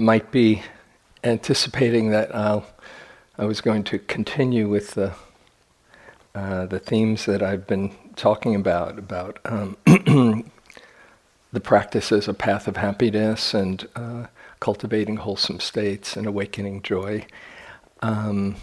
[0.00, 0.62] might be
[1.22, 2.66] anticipating that I'll,
[3.38, 5.12] I was going to continue with the,
[6.34, 9.76] uh, the themes that I've been talking about, about um,
[11.52, 14.26] the practice as a path of happiness and uh,
[14.60, 17.26] cultivating wholesome states and awakening joy.
[18.00, 18.56] Um,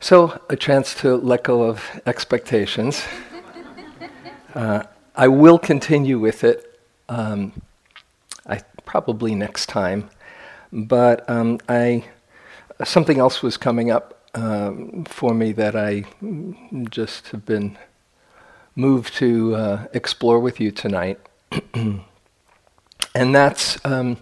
[0.00, 3.04] so, a chance to let go of expectations.
[4.54, 4.82] Uh,
[5.16, 6.78] I will continue with it.
[7.08, 7.54] Um,
[8.84, 10.10] probably next time,
[10.72, 12.04] but um, I
[12.84, 16.04] something else was coming up um, for me that I
[16.90, 17.78] just have been
[18.74, 21.18] moved to uh, explore with you tonight,
[21.74, 22.04] and
[23.34, 24.18] that's um,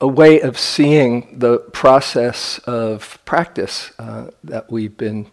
[0.00, 5.30] a way of seeing the process of practice uh, that we've been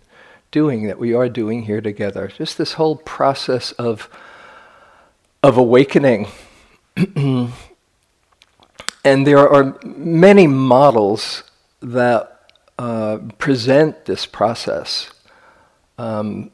[0.51, 2.31] doing, that we are doing here together.
[2.37, 4.09] Just this whole process of
[5.41, 6.27] of awakening.
[9.03, 11.43] and there are many models
[11.81, 15.11] that uh, present this process
[15.97, 16.51] um,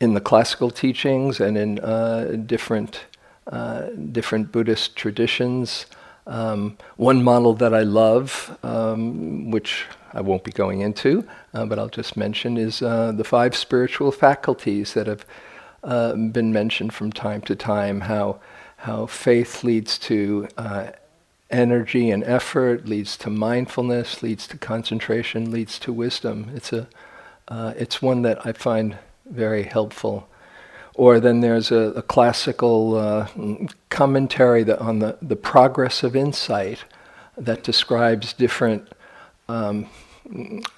[0.00, 3.04] in the classical teachings and in uh, different
[3.46, 5.86] uh, different Buddhist traditions.
[6.26, 11.78] Um, one model that I love, um, which I won't be going into, uh, but
[11.78, 15.26] I'll just mention, is uh, the five spiritual faculties that have
[15.82, 18.02] uh, been mentioned from time to time.
[18.02, 18.40] How
[18.76, 20.48] how faith leads to
[21.50, 26.50] energy and effort, leads to mindfulness, leads to concentration, leads to wisdom.
[26.54, 26.88] It's a
[27.50, 30.28] uh, it's one that I find very helpful.
[30.94, 33.28] Or then there's a, a classical uh,
[33.88, 36.84] commentary on the, the progress of insight
[37.36, 38.88] that describes different
[39.48, 39.88] um,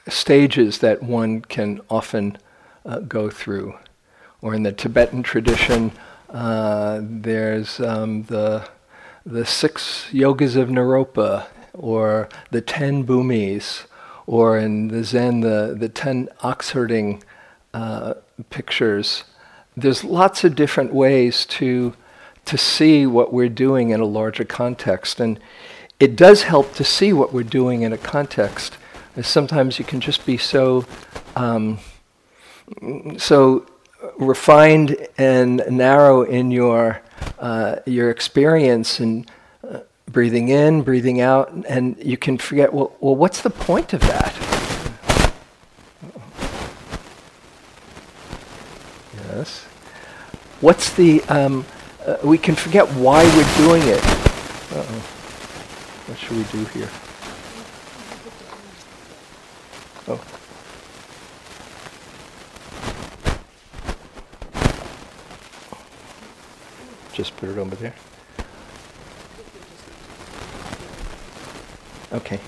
[0.09, 2.39] stages that one can often
[2.87, 3.75] uh, go through.
[4.41, 5.93] Or in the Tibetan tradition,
[6.31, 8.67] uh, there's um, the,
[9.25, 13.87] the six yogas of Naropa, or the ten bhumis,
[14.27, 17.23] or in the Zen, the, the ten oxherding
[17.75, 18.15] uh,
[18.51, 19.25] pictures.
[19.77, 21.95] There's lots of different ways to,
[22.45, 25.21] to see what we're doing in a larger context.
[25.21, 25.41] And
[25.99, 28.77] it does help to see what we're doing in a context.
[29.21, 30.85] Sometimes you can just be so
[31.37, 31.79] um,
[33.19, 33.67] so
[34.19, 37.03] refined and narrow in your
[37.39, 39.31] uh, your experience and
[39.69, 42.73] uh, breathing in, breathing out, and you can forget.
[42.73, 44.35] Well, well, what's the point of that?
[49.17, 49.65] Yes.
[50.61, 51.23] What's the?
[51.25, 51.65] Um,
[52.07, 54.03] uh, we can forget why we're doing it.
[54.73, 55.03] Uh-oh.
[56.07, 56.89] What should we do here?
[67.13, 67.95] Just put it over there.
[72.13, 72.41] Okay.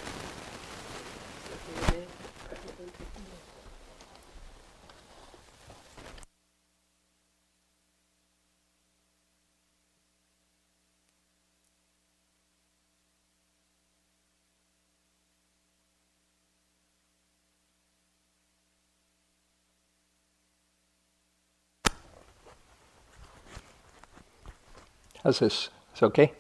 [25.25, 25.71] How's this?
[25.93, 26.33] It's okay?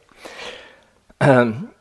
[1.19, 1.73] Um,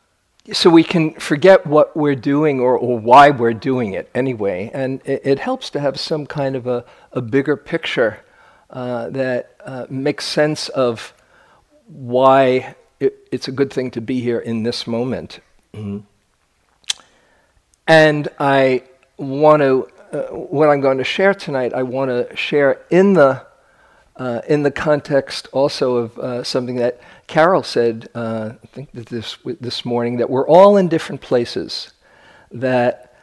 [0.50, 4.70] so we can forget what we're doing or, or why we're doing it anyway.
[4.72, 8.20] And it, it helps to have some kind of a, a bigger picture
[8.70, 11.12] uh, that uh, makes sense of
[11.86, 15.40] why it, it's a good thing to be here in this moment.
[15.74, 15.98] Mm-hmm.
[17.86, 18.84] And I
[19.18, 23.44] want to, uh, what I'm going to share tonight, I want to share in the
[24.16, 29.36] uh, in the context also of uh, something that Carol said, uh, I think this
[29.60, 31.92] this morning, that we're all in different places.
[32.52, 33.16] That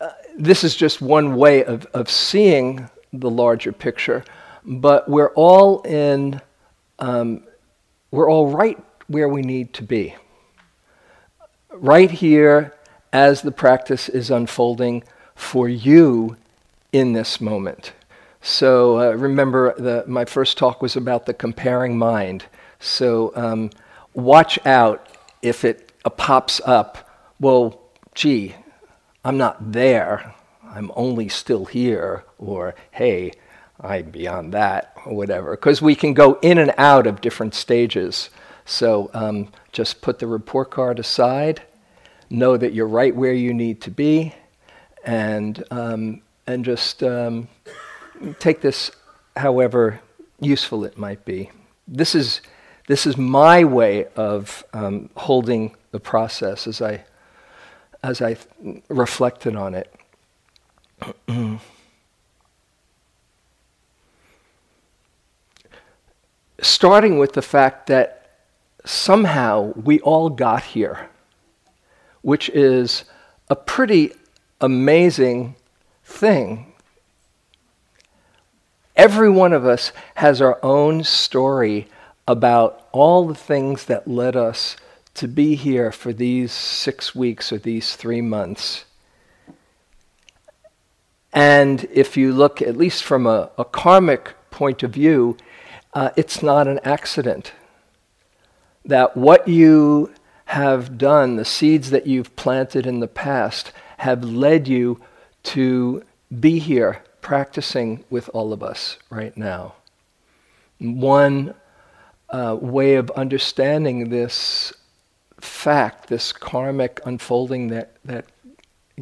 [0.00, 4.24] uh, this is just one way of of seeing the larger picture,
[4.64, 6.40] but we're all in.
[6.98, 7.44] Um,
[8.10, 10.14] we're all right where we need to be.
[11.72, 12.74] Right here,
[13.12, 15.02] as the practice is unfolding
[15.34, 16.36] for you
[16.92, 17.92] in this moment.
[18.40, 22.46] So uh, remember, the, my first talk was about the comparing mind.
[22.78, 23.70] So um,
[24.14, 25.06] watch out
[25.42, 27.08] if it uh, pops up,
[27.38, 27.80] well,
[28.14, 28.54] gee,
[29.24, 30.34] I'm not there,
[30.64, 33.32] I'm only still here, or hey,
[33.80, 35.50] I'm beyond that, or whatever.
[35.52, 38.30] Because we can go in and out of different stages.
[38.64, 41.62] So um, just put the report card aside,
[42.30, 44.34] know that you're right where you need to be,
[45.04, 47.48] and, um, and just um,
[48.38, 48.90] take this
[49.36, 50.00] however
[50.40, 51.50] useful it might be.
[51.86, 52.40] This is,
[52.86, 57.04] this is my way of um, holding the process as I,
[58.02, 58.36] as I
[58.88, 59.92] reflected on it.
[66.60, 68.20] Starting with the fact that
[68.84, 71.08] somehow we all got here,
[72.22, 73.04] which is
[73.48, 74.12] a pretty
[74.60, 75.56] amazing
[76.04, 76.69] thing.
[79.00, 81.88] Every one of us has our own story
[82.28, 84.76] about all the things that led us
[85.14, 88.84] to be here for these six weeks or these three months.
[91.32, 95.38] And if you look, at least from a, a karmic point of view,
[95.94, 97.54] uh, it's not an accident.
[98.84, 100.12] That what you
[100.44, 105.00] have done, the seeds that you've planted in the past, have led you
[105.44, 106.02] to
[106.38, 109.72] be here practicing with all of us right now.
[110.80, 111.54] One
[112.28, 114.72] uh, way of understanding this
[115.40, 118.24] fact, this karmic unfolding that, that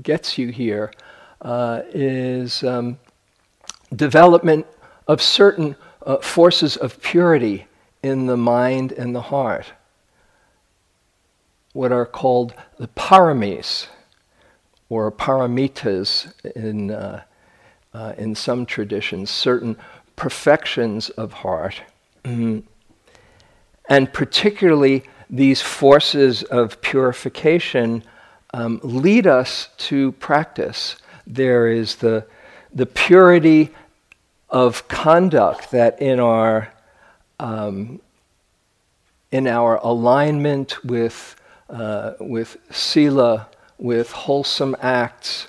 [0.02, 0.92] gets you here,
[1.40, 2.98] uh, is um,
[3.96, 4.66] development
[5.06, 5.74] of certain
[6.04, 7.66] uh, forces of purity
[8.02, 9.72] in the mind and the heart,
[11.72, 13.86] what are called the paramis,
[14.90, 17.22] or paramitas in, uh,
[17.98, 19.76] uh, in some traditions, certain
[20.14, 21.82] perfections of heart.
[22.24, 22.60] Mm-hmm.
[23.88, 28.04] And particularly, these forces of purification
[28.54, 30.96] um, lead us to practice
[31.26, 32.24] there is the,
[32.72, 33.70] the purity
[34.48, 36.72] of conduct that in our,
[37.40, 38.00] um,
[39.32, 41.34] in our alignment with,
[41.68, 45.48] uh, with sila, with wholesome acts,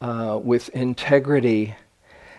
[0.00, 1.74] uh, with integrity,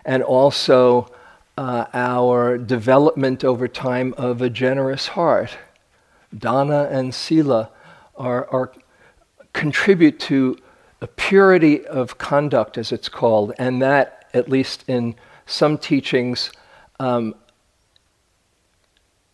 [0.03, 1.11] and also
[1.57, 5.57] uh, our development over time of a generous heart.
[6.37, 7.69] Dana and sila
[8.15, 8.71] are, are
[9.53, 10.57] contribute to
[11.01, 15.15] a purity of conduct, as it's called, and that, at least in
[15.45, 16.51] some teachings,
[16.99, 17.35] um,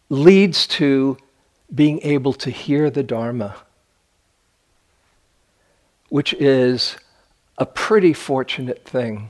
[0.09, 1.17] leads to
[1.73, 3.55] being able to hear the Dharma,
[6.09, 6.97] which is
[7.61, 9.29] a pretty fortunate thing.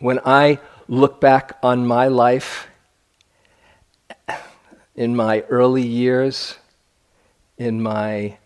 [0.00, 0.58] When I
[0.88, 2.66] look back on my life
[4.96, 6.56] in my early years,
[7.58, 8.38] in my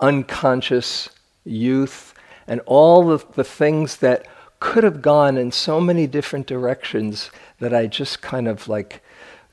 [0.00, 1.08] unconscious
[1.44, 2.12] youth,
[2.48, 4.26] and all of the things that
[4.58, 7.30] could have gone in so many different directions
[7.60, 9.04] that I just kind of like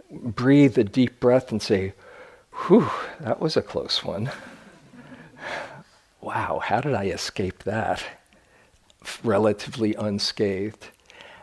[0.10, 1.94] breathe a deep breath and say,
[2.66, 2.90] whew,
[3.20, 4.32] that was a close one.
[6.24, 8.04] Wow, how did I escape that?
[9.24, 10.88] Relatively unscathed.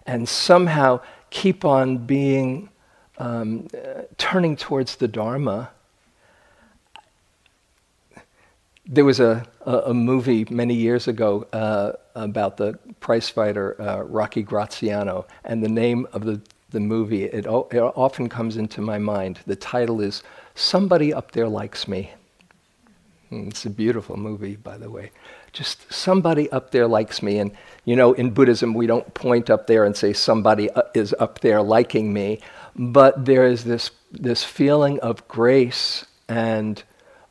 [0.07, 1.01] And somehow
[1.31, 2.71] keep on being,
[3.19, 5.71] um, uh, turning towards the Dharma
[8.91, 14.03] there was a, a, a, movie many years ago uh, about the prize fighter uh,
[14.03, 18.81] Rocky Graziano, and the name of the, the movie, it, o- it often comes into
[18.81, 19.39] my mind.
[19.47, 20.25] The title is
[20.57, 22.11] Somebody Up There Likes Me.
[23.31, 25.13] Hmm, it's a beautiful movie, by the way.
[25.53, 27.39] Just somebody up there likes me.
[27.39, 27.53] And,
[27.85, 31.41] you know, in Buddhism, we don't point up there and say somebody uh, is up
[31.41, 32.41] there liking me,
[32.75, 36.83] but there is this, this feeling of grace and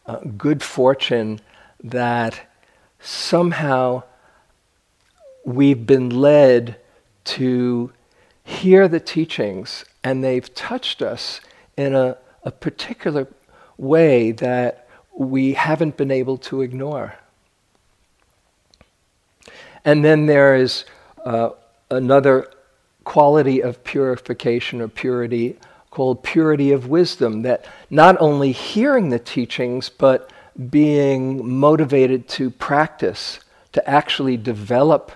[0.05, 1.41] uh, good fortune
[1.83, 2.47] that
[3.01, 4.03] somehow
[5.43, 6.77] we've been led
[7.25, 7.91] to
[8.43, 11.41] hear the teachings and they've touched us
[11.75, 13.27] in a, a particular
[13.77, 14.88] way that
[15.19, 17.13] we haven't been able to ignore.
[19.83, 20.85] And then there is
[21.25, 21.49] uh,
[21.91, 22.49] another
[23.03, 25.57] quality of purification or purity
[25.91, 30.31] called purity of wisdom that not only hearing the teachings, but
[30.69, 33.39] being motivated to practice,
[33.73, 35.11] to actually develop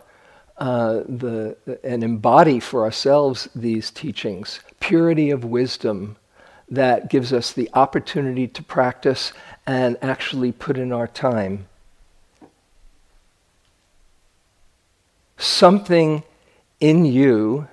[0.58, 4.60] uh, the, and embody for ourselves these teachings.
[4.82, 6.18] Purity of wisdom
[6.70, 9.32] that gives us the opportunity to practice
[9.66, 11.68] and actually put in our time.
[15.38, 16.24] Something
[16.80, 17.68] in you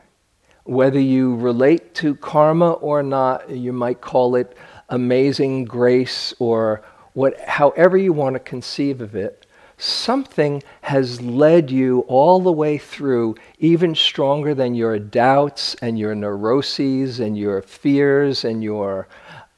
[0.70, 4.56] whether you relate to karma or not, you might call it
[4.88, 6.82] amazing grace or
[7.14, 9.46] what, however you want to conceive of it,
[9.78, 16.14] something has led you all the way through, even stronger than your doubts and your
[16.14, 19.08] neuroses and your fears and your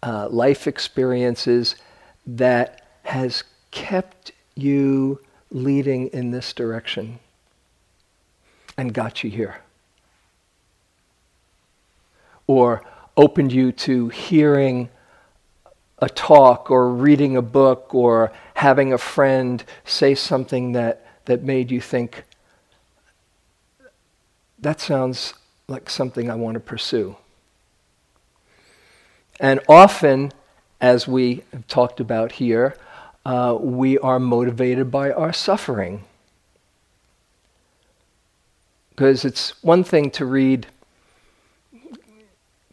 [0.03, 1.77] uh, life experiences,
[2.27, 7.19] that has kept you leading in this direction
[8.77, 9.57] and got you here.
[12.47, 12.83] Or
[13.17, 14.89] opened you to hearing
[15.99, 21.71] a talk or reading a book or having a friend say something that, that made
[21.71, 22.25] you think,
[24.59, 25.35] that sounds
[25.69, 27.17] like something I want to pursue.
[29.39, 30.33] And often,
[30.83, 32.77] as we have talked about here,
[33.25, 36.03] uh, we are motivated by our suffering.
[38.91, 40.67] Because it's one thing to read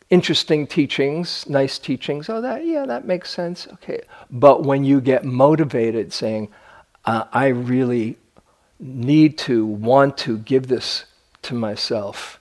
[0.10, 2.30] interesting teachings, nice teachings.
[2.30, 3.68] Oh, that yeah, that makes sense.
[3.74, 4.02] Okay,
[4.32, 6.50] but when you get motivated, saying,
[7.06, 8.18] uh, "I really
[8.80, 11.06] need to, want to give this
[11.44, 12.40] to myself,"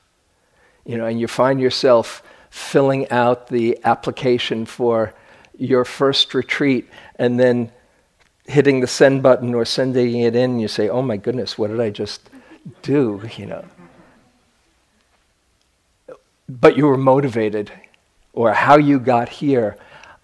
[0.87, 5.13] you know, and you find yourself filling out the application for
[5.59, 7.71] your first retreat, and then
[8.47, 11.81] hitting the send button or sending it in, you say, "Oh my goodness, what did
[11.81, 12.31] I just
[12.83, 13.65] do?" You know
[16.49, 17.71] but you were motivated,
[18.33, 19.77] or how you got here.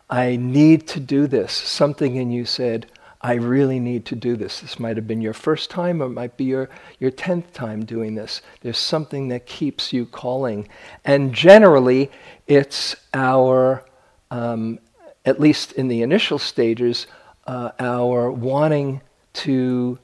[0.09, 1.53] I need to do this.
[1.53, 2.87] Something in you said,
[3.21, 4.61] I really need to do this.
[4.61, 7.85] This might have been your first time or it might be your, your tenth time
[7.85, 8.43] doing this.
[8.61, 10.69] There's something that keeps you calling.
[11.07, 12.11] And generally,
[12.47, 13.83] it's our,
[14.31, 14.79] um,
[15.25, 17.07] at least in the initial stages,
[17.47, 19.01] uh, our wanting
[19.33, 19.99] to,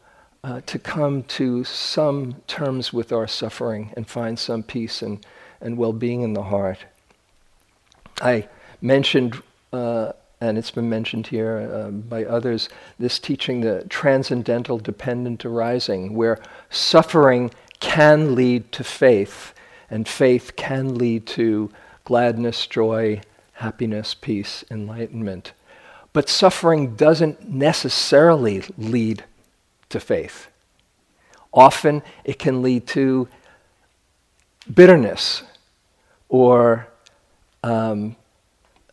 [0.45, 5.25] uh, to come to some terms with our suffering and find some peace and
[5.61, 6.79] and well being in the heart.
[8.21, 8.49] I
[8.81, 9.41] mentioned,
[9.73, 16.15] uh, and it's been mentioned here uh, by others, this teaching, the transcendental dependent arising,
[16.15, 19.55] where suffering can lead to faith,
[19.91, 21.71] and faith can lead to
[22.05, 23.21] gladness, joy,
[23.61, 25.53] happiness, peace, enlightenment.
[26.15, 29.25] But suffering doesn't necessarily lead
[29.91, 30.49] to faith.
[31.53, 33.29] Often it can lead to
[34.73, 35.43] bitterness
[36.31, 36.89] or
[37.63, 38.17] um,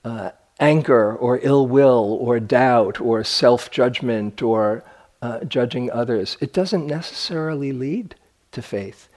[0.03, 4.83] uh, anger or ill will or doubt or self judgment or
[5.21, 6.37] uh, judging others.
[6.41, 8.15] It doesn't necessarily lead
[8.51, 9.07] to faith.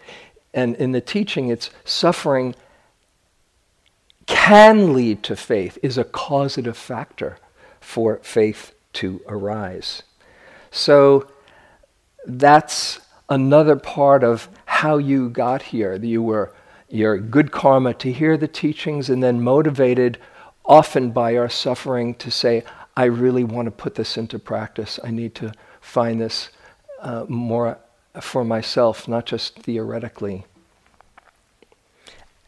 [0.54, 2.54] And in the teaching, it's suffering
[4.30, 7.36] can lead to faith, is a causative factor
[7.80, 10.02] for faith to arise.
[10.70, 11.28] So
[12.24, 15.96] that's another part of how you got here.
[15.96, 16.54] You were
[16.88, 20.18] your good karma to hear the teachings and then motivated
[20.64, 22.62] often by our suffering to say,
[22.96, 25.00] I really want to put this into practice.
[25.02, 26.50] I need to find this
[27.00, 27.78] uh, more
[28.20, 30.46] for myself, not just theoretically.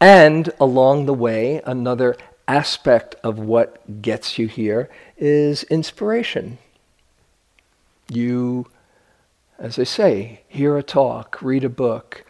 [0.03, 2.17] And along the way, another
[2.49, 6.59] aspect of what gets you here is inspiration.
[8.09, 8.67] You,
[9.59, 12.25] as I say, hear a talk, read a book,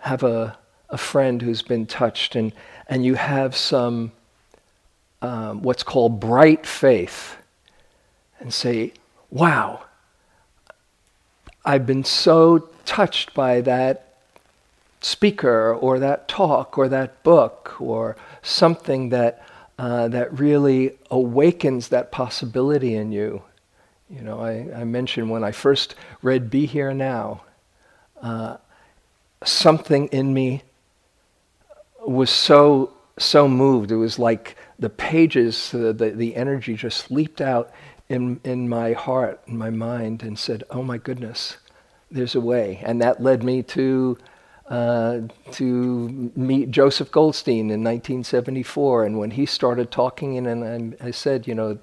[0.00, 0.58] have a
[0.90, 2.52] a friend who's been touched and,
[2.88, 4.12] and you have some
[5.20, 7.36] um, what's called bright faith
[8.40, 8.92] and say,
[9.30, 9.84] wow,
[11.64, 14.07] I've been so touched by that
[15.08, 19.46] speaker or that talk or that book or something that,
[19.78, 23.42] uh, that really awakens that possibility in you.
[24.10, 27.42] You know, I, I mentioned when I first read Be Here Now,
[28.22, 28.56] uh,
[29.44, 30.62] something in me
[32.06, 33.90] was so so moved.
[33.90, 37.70] It was like the pages, uh, the, the energy just leaped out
[38.08, 41.56] in, in my heart, in my mind, and said, Oh my goodness,
[42.10, 42.80] there's a way.
[42.84, 44.18] And that led me to,
[44.68, 45.20] uh,
[45.52, 49.04] to meet Joseph Goldstein in 1974.
[49.04, 51.78] And when he started talking, and, and I, said, you know,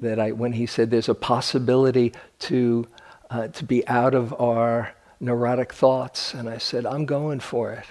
[0.00, 2.86] that I, when he said there's a possibility to,
[3.30, 7.86] uh, to be out of our neurotic thoughts, and I said, I'm going for it.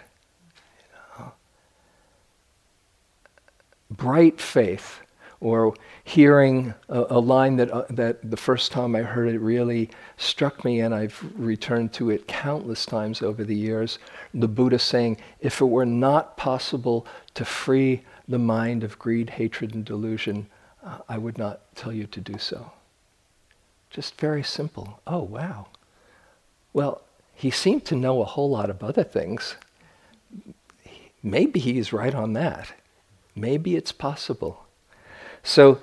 [3.90, 5.02] bright faith,
[5.40, 5.74] or
[6.04, 10.64] hearing a, a line that, uh, that the first time I heard it really struck
[10.66, 14.00] me, and I've returned to it countless times over the years.
[14.34, 19.76] The Buddha saying, If it were not possible to free the mind of greed, hatred,
[19.76, 20.48] and delusion,
[20.84, 22.72] uh, I would not tell you to do so.
[23.90, 25.00] Just very simple.
[25.06, 25.68] Oh, wow.
[26.74, 27.02] Well,
[27.34, 29.56] he seemed to know a whole lot of other things
[31.26, 32.74] maybe he's right on that.
[33.36, 34.65] Maybe it's possible.
[35.46, 35.80] So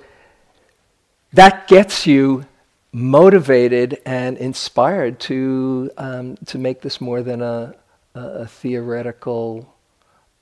[1.31, 2.45] that gets you
[2.91, 7.73] motivated and inspired to um, to make this more than a,
[8.13, 9.73] a, theoretical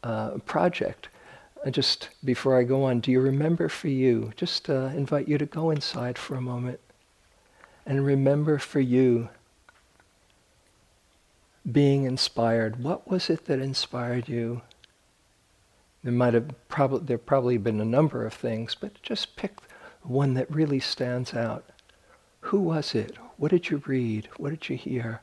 [0.04, 1.08] uh, project.
[1.66, 4.34] Uh, just before I go on, do you remember for you?
[4.36, 6.80] Just uh, invite you to go inside for a moment
[7.86, 9.30] and remember for you
[11.72, 12.84] being inspired.
[12.84, 14.64] What was it that inspired you?
[16.04, 19.58] There might have probably there probably been a number of things, but just pick
[20.02, 21.70] one that really stands out.
[22.42, 23.18] Who was it?
[23.38, 24.28] What did you read?
[24.38, 25.22] What did you hear?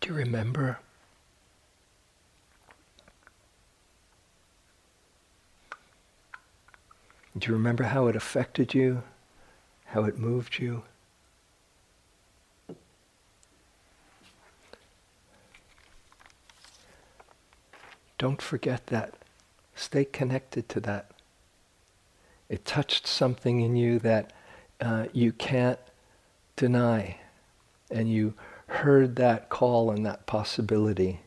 [0.00, 0.80] Do you remember?
[7.38, 9.04] Do you remember how it affected you?
[9.86, 10.82] How it moved you?
[18.22, 19.14] Don't forget that.
[19.74, 21.10] Stay connected to that.
[22.48, 24.32] It touched something in you that
[24.80, 25.80] uh, you can't
[26.54, 27.16] deny.
[27.90, 28.34] And you
[28.68, 31.18] heard that call and that possibility.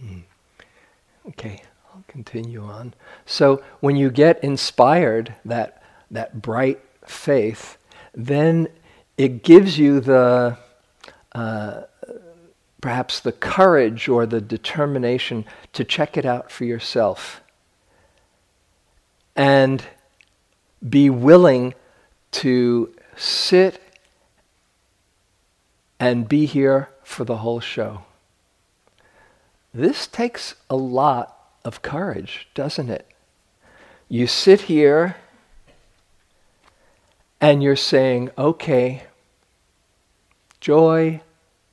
[0.00, 0.18] Hmm.
[1.28, 1.62] Okay,
[1.94, 2.94] I'll continue on.
[3.24, 7.78] So when you get inspired, that, that bright faith,
[8.14, 8.66] then
[9.16, 10.58] it gives you the
[11.36, 11.82] uh,
[12.82, 17.40] perhaps the courage or the determination to check it out for yourself
[19.34, 19.84] and
[20.86, 21.72] be willing
[22.32, 23.80] to sit
[26.00, 28.02] and be here for the whole show.
[29.72, 33.06] This takes a lot of courage, doesn't it?
[34.08, 35.16] You sit here
[37.40, 39.04] and you're saying, okay,
[40.60, 41.20] joy,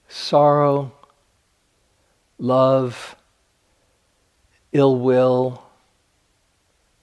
[0.07, 0.93] sorrow,
[2.39, 3.15] love,
[4.72, 5.63] ill will,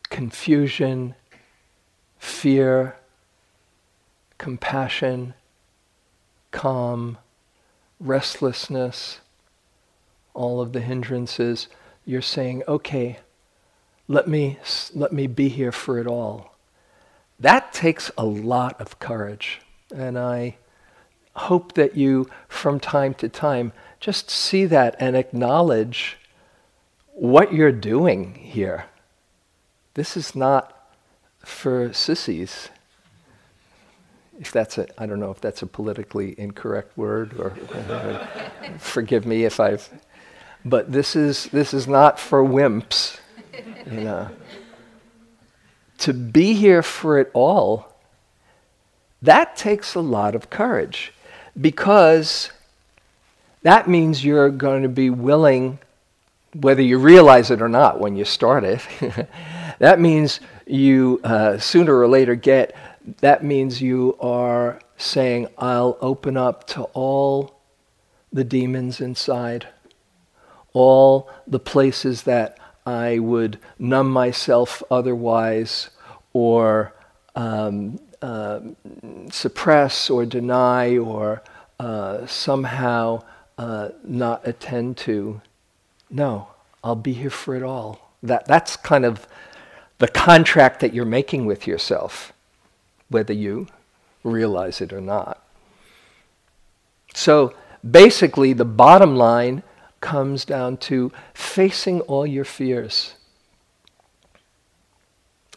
[0.08, 1.14] confusion,
[2.18, 2.96] fear,
[4.38, 5.34] compassion,
[6.50, 7.18] calm,
[8.00, 9.20] restlessness,
[10.34, 11.68] all of the hindrances,
[12.04, 13.18] you're saying, okay,
[14.08, 14.58] let me,
[14.94, 16.54] let me be here for it all.
[17.38, 19.60] That takes a lot of courage.
[19.94, 20.56] And I
[21.34, 26.18] hope that you, from time to time, just see that and acknowledge
[27.16, 28.84] what you're doing here.
[29.94, 30.92] This is not
[31.38, 32.68] for sissies.
[34.38, 37.50] If that's a, I don't know if that's a politically incorrect word, or
[38.78, 39.88] forgive me if I've,
[40.64, 43.18] but this is this is not for wimps,
[43.90, 44.28] you know.
[45.98, 47.96] to be here for it all,
[49.22, 51.14] that takes a lot of courage,
[51.58, 52.50] because
[53.62, 55.78] that means you're going to be willing,
[56.54, 58.80] whether you realize it or not when you start it,
[59.78, 62.76] that means you uh, sooner or later get,
[63.20, 67.60] that means you are saying, I'll open up to all
[68.32, 69.68] the demons inside,
[70.72, 75.90] all the places that I would numb myself otherwise
[76.32, 76.94] or
[77.34, 78.60] um, uh,
[79.30, 81.42] suppress or deny or
[81.78, 83.22] uh, somehow
[83.58, 85.40] uh, not attend to.
[86.10, 86.48] No,
[86.84, 88.12] I'll be here for it all.
[88.22, 89.26] That, that's kind of
[89.98, 92.32] the contract that you're making with yourself,
[93.08, 93.68] whether you
[94.22, 95.42] realize it or not.
[97.14, 97.54] So
[97.88, 99.62] basically, the bottom line
[100.00, 103.14] comes down to facing all your fears.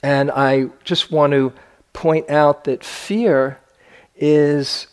[0.01, 1.51] And I just want to
[1.91, 3.59] point out that fear
[4.15, 4.87] is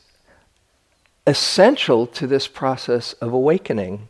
[1.26, 4.08] essential to this process of awakening.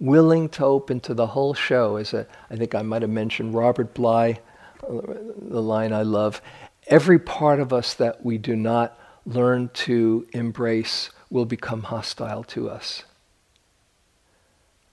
[0.00, 3.54] Willing to open to the whole show, as a, I think I might have mentioned
[3.54, 4.38] Robert Bly,
[4.88, 6.40] the line I love.
[6.86, 12.70] Every part of us that we do not learn to embrace will become hostile to
[12.70, 13.04] us.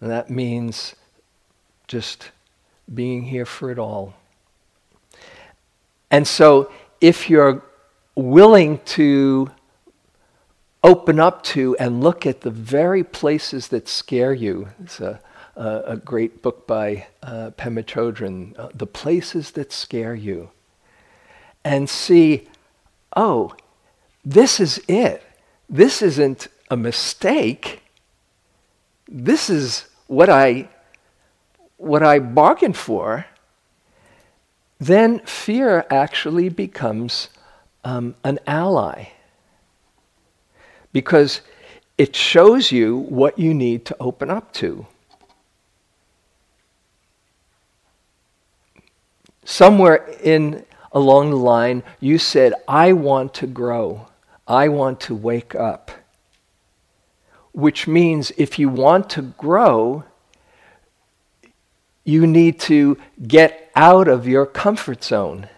[0.01, 0.95] And that means
[1.88, 2.31] just
[2.93, 4.13] being here for it all.
[6.12, 7.63] And so, if you're
[8.15, 9.51] willing to
[10.86, 14.69] open up to and look at the very places that scare you.
[14.84, 15.19] It's a,
[15.56, 20.52] a, a great book by uh, Pema Chodron, uh, The Places That Scare You.
[21.63, 22.48] And see,
[23.15, 23.56] oh,
[24.24, 25.24] this is it.
[25.67, 27.82] This isn't a mistake.
[29.08, 30.69] This is what I,
[31.78, 33.26] what I bargained for.
[34.80, 37.30] Then fear actually becomes
[37.84, 39.14] um, an ally
[40.95, 41.41] because
[41.97, 44.88] it shows you what you need to open up to.
[49.43, 54.08] Somewhere in along the line, you said, I want to grow.
[54.47, 55.91] I want to wake up.
[57.51, 60.05] Which means if you want to grow,
[62.05, 65.49] you need to get out of your comfort zone.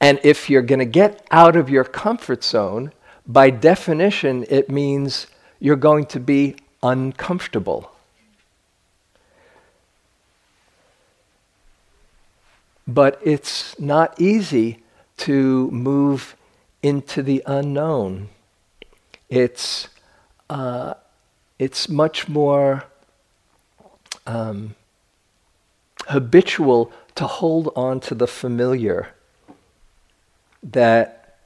[0.00, 2.92] And if you're going to get out of your comfort zone,
[3.26, 5.26] by definition, it means
[5.58, 7.92] you're going to be uncomfortable.
[12.86, 14.78] But it's not easy
[15.18, 16.36] to move
[16.82, 18.28] into the unknown.
[19.28, 19.88] It's,
[20.48, 20.94] uh,
[21.58, 22.84] it's much more
[24.26, 24.76] um,
[26.06, 29.08] habitual to hold on to the familiar
[30.62, 31.38] that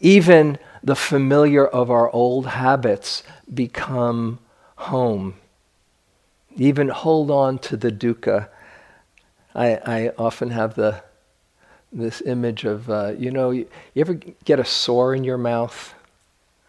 [0.00, 3.22] even the familiar of our old habits
[3.52, 4.38] become
[4.76, 5.34] home.
[6.56, 8.48] Even hold on to the dukkha.
[9.54, 11.02] I, I often have the
[11.92, 15.92] this image of uh, you know you, you, ever get a sore in your mouth,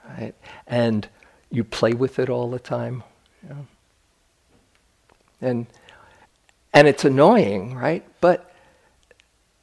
[0.10, 0.36] right?
[0.68, 1.08] And
[1.50, 3.04] you play with it all the time,
[5.40, 5.66] and
[6.74, 8.04] and it's annoying, right?
[8.20, 8.54] But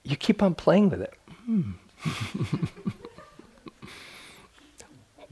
[0.02, 1.12] you keep on playing with it.
[1.44, 1.72] Hmm.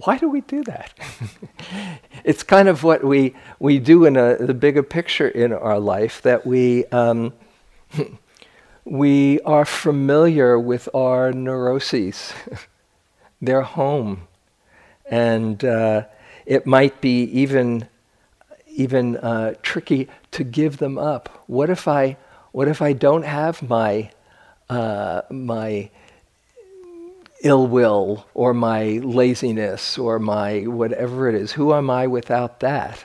[0.05, 0.93] Why do we do that?
[2.25, 6.21] it's kind of what we, we do in a, the bigger picture in our life
[6.23, 7.33] that we, um,
[8.85, 12.35] we are familiar with our neuroses.
[13.41, 14.29] They're home.
[15.07, 16.05] And uh,
[16.45, 17.89] it might be even,
[18.67, 21.45] even uh, tricky to give them up.
[21.47, 22.19] What if I,
[22.53, 24.11] what if I don't have my,
[24.69, 25.89] uh, my
[27.45, 31.53] ill will or my laziness or my whatever it is.
[31.53, 33.05] Who am I without that?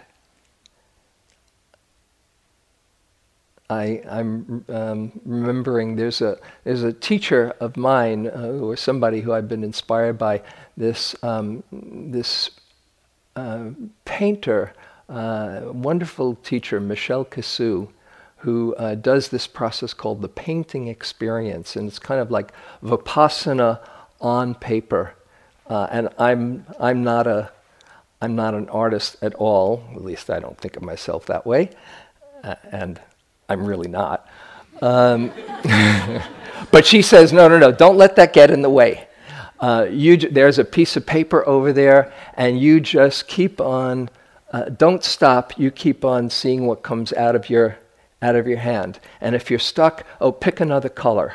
[3.70, 9.32] I, am um, remembering there's a, there's a teacher of mine uh, or somebody who
[9.32, 10.42] I've been inspired by,
[10.76, 12.50] this, um, this
[13.36, 13.66] uh,
[14.06, 14.74] painter,
[15.08, 17.90] uh, wonderful teacher, Michele Cassou,
[18.38, 21.76] who uh, does this process called the painting experience.
[21.76, 23.80] And it's kind of like Vipassana
[24.22, 25.14] on paper.
[25.68, 27.52] Uh, and I'm, I'm, not a,
[28.22, 31.70] I'm not an artist at all, at least I don't think of myself that way,
[32.44, 33.00] uh, and
[33.48, 34.28] I'm really not.
[34.82, 35.32] Um,
[36.72, 39.08] but she says, no, no, no, don't let that get in the way.
[39.60, 44.10] Uh, you, there's a piece of paper over there, and you just keep on,
[44.52, 47.78] uh, don't stop, you keep on seeing what comes out of your,
[48.22, 49.00] out of your hand.
[49.22, 51.34] And if you're stuck, oh, pick another color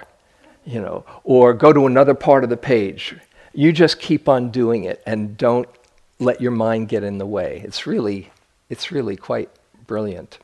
[0.64, 3.16] you know, or go to another part of the page.
[3.52, 5.68] You just keep on doing it and don't
[6.18, 7.62] let your mind get in the way.
[7.64, 8.30] It's really,
[8.68, 9.50] it's really quite
[9.86, 10.38] brilliant.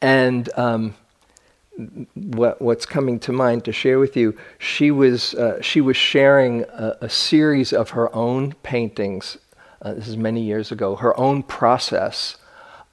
[0.00, 0.94] And um,
[2.14, 6.62] what, what's coming to mind to share with you, she was, uh, she was sharing
[6.64, 9.36] a, a, series of her own paintings.
[9.82, 10.96] Uh, this is many years ago.
[10.96, 12.36] Her own process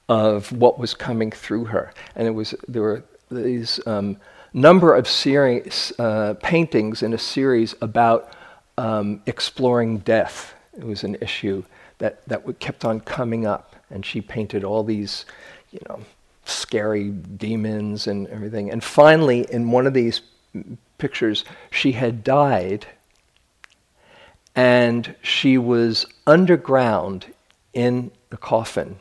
[0.08, 3.78] of what was coming through her, and it was there were these.
[3.86, 4.16] Um,
[4.52, 8.32] number of series, uh, paintings in a series about
[8.76, 10.54] um, exploring death.
[10.76, 11.64] It was an issue
[11.98, 15.26] that, that kept on coming up, and she painted all these,
[15.72, 16.00] you know,
[16.44, 18.70] scary demons and everything.
[18.70, 20.20] And finally, in one of these
[20.96, 22.86] pictures, she had died,
[24.54, 27.26] and she was underground
[27.74, 28.98] in the coffin.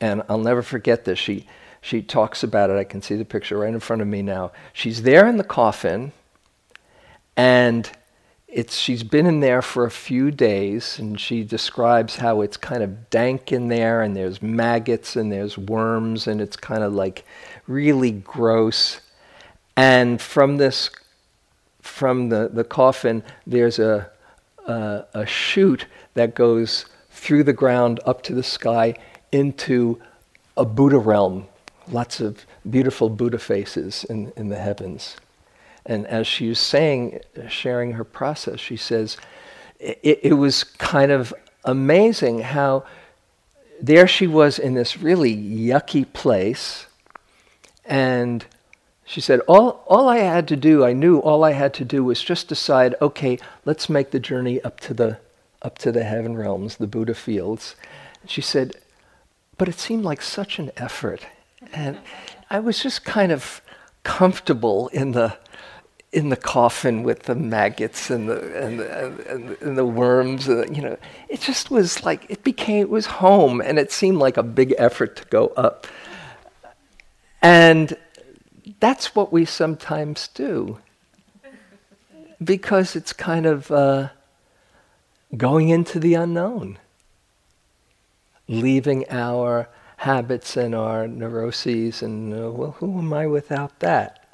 [0.00, 1.18] And I'll never forget this.
[1.18, 1.46] She
[1.88, 2.76] she talks about it.
[2.76, 4.52] I can see the picture right in front of me now.
[4.74, 6.12] She's there in the coffin,
[7.34, 7.90] and
[8.46, 12.82] it's, she's been in there for a few days, and she describes how it's kind
[12.82, 17.24] of dank in there, and there's maggots, and there's worms, and it's kind of like
[17.66, 19.00] really gross.
[19.74, 20.90] And from this,
[21.80, 24.10] from the, the coffin, there's a,
[24.66, 28.94] a, a chute that goes through the ground up to the sky
[29.32, 29.98] into
[30.54, 31.47] a Buddha realm
[31.90, 35.16] lots of beautiful Buddha faces in, in the heavens.
[35.86, 39.16] And as she's saying, sharing her process, she says,
[39.80, 41.32] it, it was kind of
[41.64, 42.84] amazing how
[43.80, 46.86] there she was in this really yucky place.
[47.84, 48.44] And
[49.04, 52.04] she said, all, all I had to do, I knew all I had to do
[52.04, 55.18] was just decide, okay, let's make the journey up to the,
[55.62, 57.76] up to the heaven realms, the Buddha fields.
[58.20, 58.76] And She said,
[59.56, 61.26] but it seemed like such an effort.
[61.72, 61.98] And
[62.50, 63.60] I was just kind of
[64.02, 65.36] comfortable in the,
[66.12, 70.48] in the coffin with the maggots and the and the, and, and the worms.
[70.48, 70.96] Uh, you know,
[71.28, 74.74] it just was like it became it was home, and it seemed like a big
[74.78, 75.86] effort to go up.
[77.42, 77.94] And
[78.80, 80.78] that's what we sometimes do,
[82.42, 84.08] because it's kind of uh,
[85.36, 86.78] going into the unknown,
[88.48, 94.24] leaving our habits and our neuroses, and uh, well, who am I without that?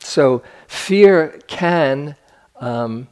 [0.00, 2.16] So fear can
[2.56, 3.08] um,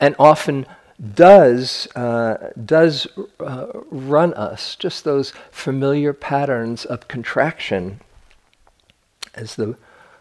[0.00, 0.66] and often
[1.14, 3.06] does uh, does
[3.40, 8.00] uh, run us just those familiar patterns of contraction
[9.34, 9.76] as the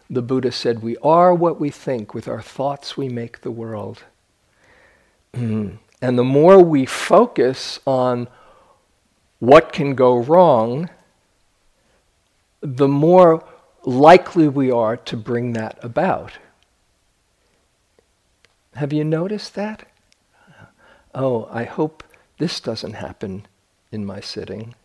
[0.10, 4.04] the buddha said we are what we think with our thoughts we make the world
[6.04, 8.28] and the more we focus on
[9.40, 10.90] what can go wrong
[12.60, 13.42] the more
[13.86, 16.34] likely we are to bring that about.
[18.76, 19.88] Have you noticed that?
[21.16, 22.04] Oh, I hope
[22.38, 23.48] this doesn't happen
[23.90, 24.76] in my sitting.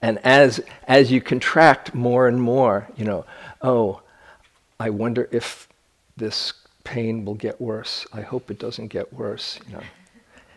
[0.00, 3.26] And as as you contract more and more, you know,
[3.60, 4.00] oh,
[4.80, 5.68] I wonder if
[6.16, 6.52] this
[6.86, 8.06] pain will get worse.
[8.12, 9.58] I hope it doesn't get worse.
[9.66, 9.82] You know.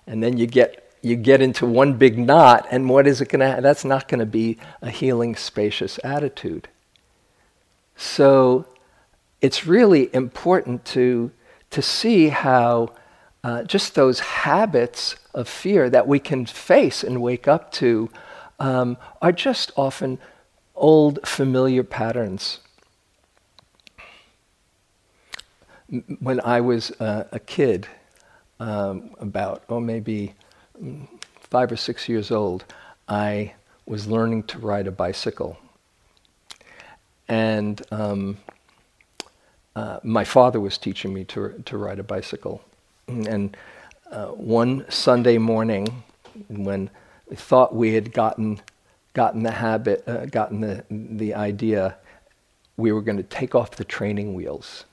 [0.08, 3.56] And then you get you get into one big knot, and what is it going
[3.56, 3.62] to?
[3.62, 6.68] That's not going to be a healing, spacious attitude.
[7.96, 8.66] So,
[9.42, 11.32] it's really important to
[11.72, 12.94] to see how
[13.44, 18.10] uh, just those habits of fear that we can face and wake up to
[18.60, 20.20] um, are just often
[20.76, 22.60] old, familiar patterns.
[26.20, 27.88] When I was uh, a kid,
[28.60, 30.36] um, about oh maybe
[31.50, 32.66] five or six years old,
[33.08, 33.54] I
[33.86, 35.58] was learning to ride a bicycle.
[37.28, 38.38] And um,
[39.76, 42.62] uh, my father was teaching me to, to ride a bicycle.
[43.08, 43.56] And
[44.12, 46.04] uh, one Sunday morning,
[46.48, 46.90] when
[47.30, 48.60] we thought we had gotten,
[49.14, 51.96] gotten the habit, uh, gotten the, the idea,
[52.78, 54.86] we were going to take off the training wheels.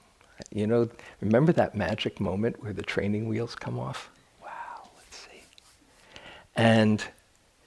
[0.50, 0.88] You know,
[1.20, 4.10] remember that magic moment where the training wheels come off?
[4.42, 5.42] Wow, let's see.
[6.54, 7.04] And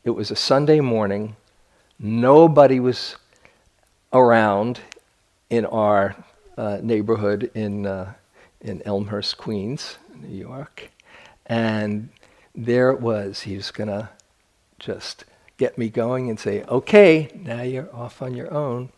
[0.03, 1.36] it was a Sunday morning.
[1.99, 3.15] Nobody was
[4.13, 4.79] around
[5.49, 6.15] in our
[6.58, 8.13] uh, neighborhood in, uh,
[8.62, 10.89] in Elmhurst, Queens, New York.
[11.45, 12.10] And
[12.55, 13.41] there it was.
[13.41, 14.10] He was going to
[14.79, 15.25] just
[15.58, 18.89] get me going and say, okay, now you're off on your own.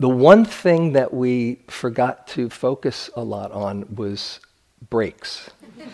[0.00, 4.40] The one thing that we forgot to focus a lot on was
[4.88, 5.50] brakes,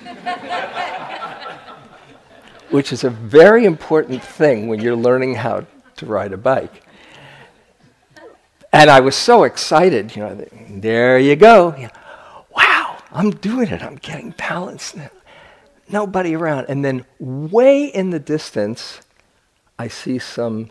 [2.71, 5.67] which is a very important thing when you're learning how
[5.97, 6.85] to ride a bike.
[8.73, 11.75] And I was so excited, you know, there you go.
[12.57, 13.83] wow, I'm doing it.
[13.83, 15.11] I'm getting balance now.
[15.89, 16.67] Nobody around.
[16.69, 19.01] And then way in the distance,
[19.81, 20.71] I see some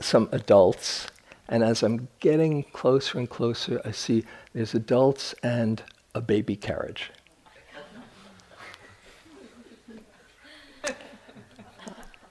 [0.00, 1.08] some adults.
[1.48, 5.82] And as I'm getting closer and closer, I see there's adults and
[6.14, 7.10] a baby carriage.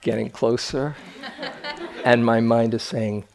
[0.06, 0.95] getting closer,
[2.06, 3.25] and my mind is saying,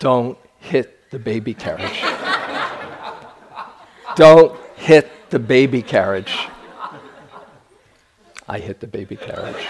[0.00, 2.02] Don't hit the baby carriage.
[4.14, 6.36] Don't hit the baby carriage.
[8.46, 9.66] I hit the baby carriage.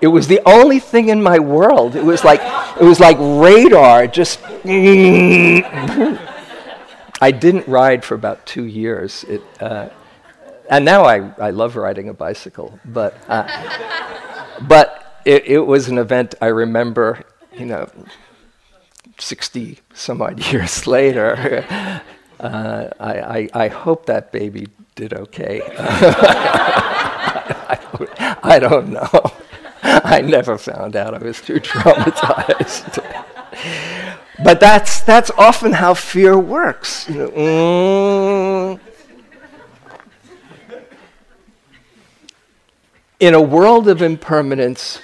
[0.00, 1.96] It was the only thing in my world.
[1.96, 2.40] It was like
[2.80, 4.40] it was like radar just
[7.20, 9.24] I didn't ride for about two years.
[9.24, 9.88] It, uh,
[10.68, 13.46] and now I, I love riding a bicycle, but, uh,
[14.62, 17.24] but it, it was an event I remember,
[17.56, 17.88] you know,
[19.18, 21.54] 60 some odd years later.
[22.38, 25.62] Uh, I, I, I, hope that baby did okay.
[25.64, 26.18] I,
[27.98, 28.10] don't,
[28.44, 29.32] I don't know.
[30.04, 31.14] I never found out.
[31.14, 33.04] I was too traumatized.
[34.42, 37.08] but that's, that's often how fear works.
[37.08, 38.80] You know, mm.
[43.20, 45.00] In a world of impermanence,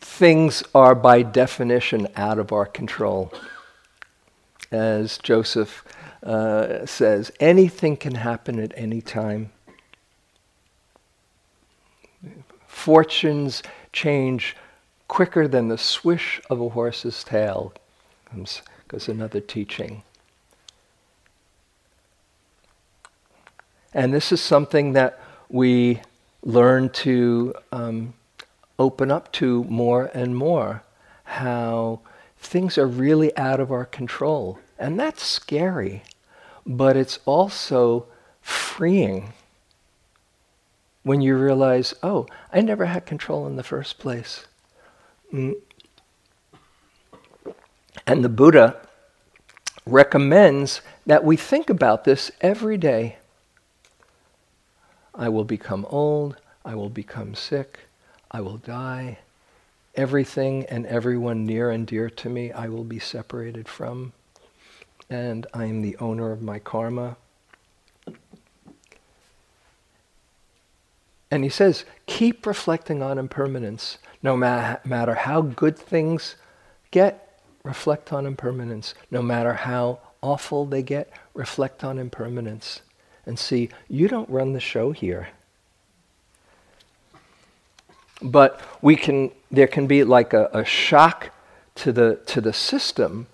[0.00, 3.32] things are by definition out of our control.
[4.72, 5.84] As Joseph
[6.24, 9.52] uh, says, anything can happen at any time.
[12.80, 13.62] Fortunes
[13.92, 14.56] change
[15.06, 17.74] quicker than the swish of a horse's tail,
[18.88, 20.02] goes another teaching.
[23.92, 26.00] And this is something that we
[26.42, 28.14] learn to um,
[28.78, 30.82] open up to more and more
[31.24, 32.00] how
[32.38, 34.58] things are really out of our control.
[34.78, 36.02] And that's scary,
[36.64, 38.06] but it's also
[38.40, 39.34] freeing
[41.02, 44.46] when you realize, oh, I never had control in the first place.
[45.32, 45.54] Mm.
[48.06, 48.76] And the Buddha
[49.86, 53.16] recommends that we think about this every day.
[55.14, 57.80] I will become old, I will become sick,
[58.30, 59.18] I will die.
[59.96, 64.12] Everything and everyone near and dear to me I will be separated from.
[65.08, 67.16] And I am the owner of my karma.
[71.30, 73.98] And he says, keep reflecting on impermanence.
[74.22, 76.36] No ma- matter how good things
[76.90, 78.94] get, reflect on impermanence.
[79.10, 82.82] No matter how awful they get, reflect on impermanence.
[83.26, 85.28] And see, you don't run the show here.
[88.20, 91.30] But we can, there can be like a, a shock
[91.76, 93.26] to the, to the system,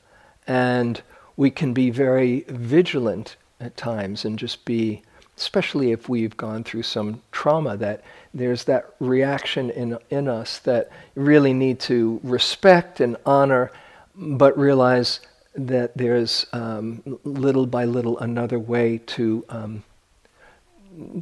[0.47, 1.03] and
[1.37, 5.03] we can be very vigilant at times and just be
[5.37, 10.91] especially if we've gone through some trauma, that there's that reaction in, in us that
[11.15, 13.71] really need to respect and honor,
[14.15, 15.21] but realize
[15.55, 19.85] that there's um, little by little another way to, um,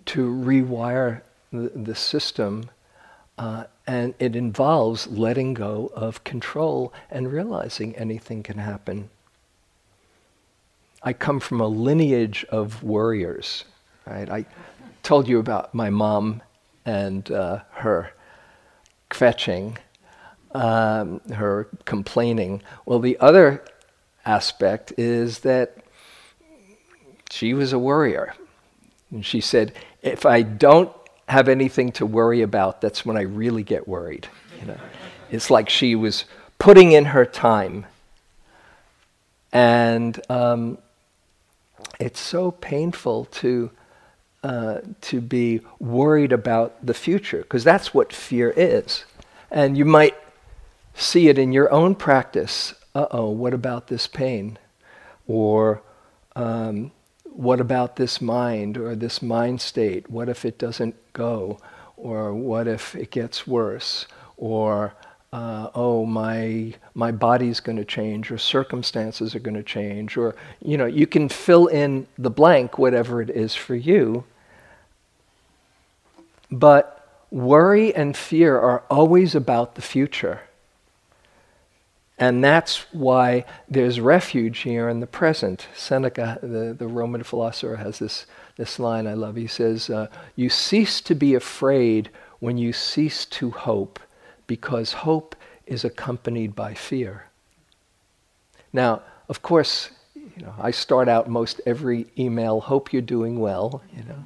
[0.07, 1.22] to rewire
[1.53, 2.70] the, the system.
[3.37, 9.11] Uh, and it involves letting go of control and realizing anything can happen.
[11.03, 13.64] I come from a lineage of warriors
[14.06, 14.28] Right?
[14.28, 14.46] I
[15.02, 16.42] told you about my mom
[16.84, 18.12] and uh, her
[19.10, 19.78] kvetching,
[20.52, 22.62] um, her complaining.
[22.84, 23.64] Well, the other
[24.24, 25.78] aspect is that
[27.30, 28.34] she was a worrier.
[29.10, 30.92] And she said, if I don't
[31.28, 34.28] have anything to worry about, that's when I really get worried.
[34.60, 34.76] You know?
[35.30, 36.24] it's like she was
[36.58, 37.86] putting in her time.
[39.52, 40.78] And um,
[41.98, 43.70] it's so painful to
[44.44, 49.07] uh, to be worried about the future, because that's what fear is.
[49.50, 50.14] And you might
[50.94, 52.74] see it in your own practice.
[52.94, 54.59] Uh oh, what about this pain?
[55.26, 55.80] Or
[56.37, 56.92] um,
[57.24, 60.11] what about this mind or this mind state?
[60.11, 61.59] What if it doesn't go?
[61.96, 64.07] Or what if it gets worse?
[64.37, 64.92] Or
[65.33, 70.37] uh, oh, my my body's going to change, or circumstances are going to change, or
[70.62, 74.24] you know, you can fill in the blank, whatever it is for you,
[76.58, 80.42] but worry and fear are always about the future.
[82.16, 85.66] And that's why there's refuge here in the present.
[85.74, 89.34] Seneca, the, the Roman philosopher, has this, this line I love.
[89.34, 93.98] He says, uh, You cease to be afraid when you cease to hope,
[94.46, 95.34] because hope
[95.66, 97.26] is accompanied by fear.
[98.72, 103.82] Now, of course, you know, I start out most every email, hope you're doing well,
[103.92, 104.24] you know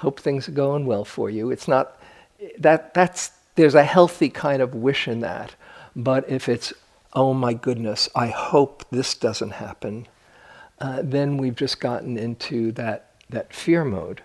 [0.00, 1.50] hope things are going well for you.
[1.50, 1.98] It's not
[2.58, 5.54] that that's there's a healthy kind of wish in that.
[5.94, 6.72] But if it's,
[7.12, 10.06] oh my goodness, I hope this doesn't happen,
[10.80, 14.22] uh, then we've just gotten into that, that fear mode.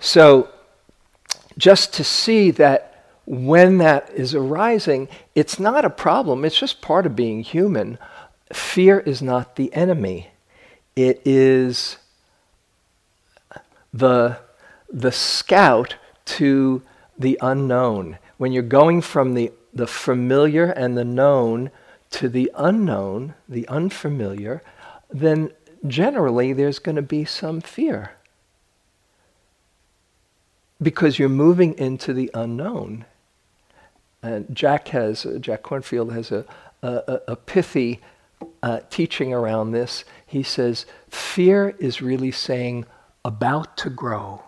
[0.00, 0.48] So
[1.56, 7.06] just to see that when that is arising, it's not a problem, it's just part
[7.06, 7.98] of being human.
[8.52, 10.30] Fear is not the enemy.
[10.94, 11.98] It is
[13.98, 14.38] the,
[14.90, 16.82] the scout to
[17.18, 18.18] the unknown.
[18.36, 21.70] When you're going from the, the familiar and the known
[22.10, 24.62] to the unknown, the unfamiliar,
[25.10, 25.50] then
[25.86, 28.12] generally there's going to be some fear.
[30.80, 33.06] Because you're moving into the unknown.
[34.22, 36.44] And Jack has, uh, Jack Kornfield has a,
[36.82, 38.00] a, a pithy
[38.62, 40.04] uh, teaching around this.
[40.26, 42.84] He says, fear is really saying,
[43.26, 44.40] about to grow.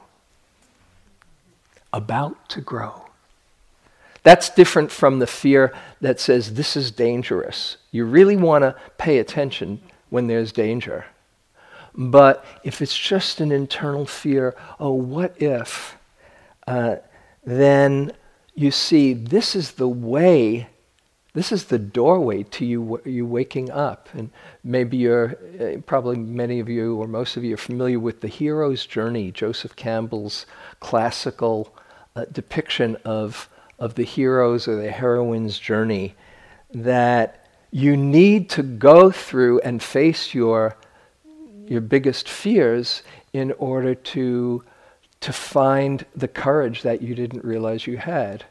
[1.92, 3.06] About to grow.
[4.22, 7.78] That's different from the fear that says this is dangerous.
[7.90, 11.06] You really want to pay attention when there's danger.
[11.92, 15.96] But if it's just an internal fear, oh, what if,
[16.68, 16.96] uh,
[17.44, 18.12] then
[18.54, 20.68] you see this is the way
[21.34, 24.08] this is the doorway to you, you waking up.
[24.12, 24.30] And
[24.64, 28.28] maybe you're, uh, probably many of you or most of you are familiar with the
[28.28, 30.46] hero's journey, Joseph Campbell's
[30.80, 31.74] classical
[32.16, 33.48] uh, depiction of,
[33.78, 36.14] of the hero's or the heroine's journey.
[36.72, 40.76] That you need to go through and face your,
[41.66, 43.02] your biggest fears
[43.32, 44.64] in order to,
[45.20, 48.44] to find the courage that you didn't realize you had.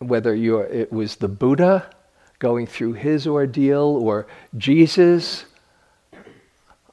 [0.00, 1.90] Whether it was the Buddha
[2.38, 4.26] going through his ordeal or
[4.56, 5.44] Jesus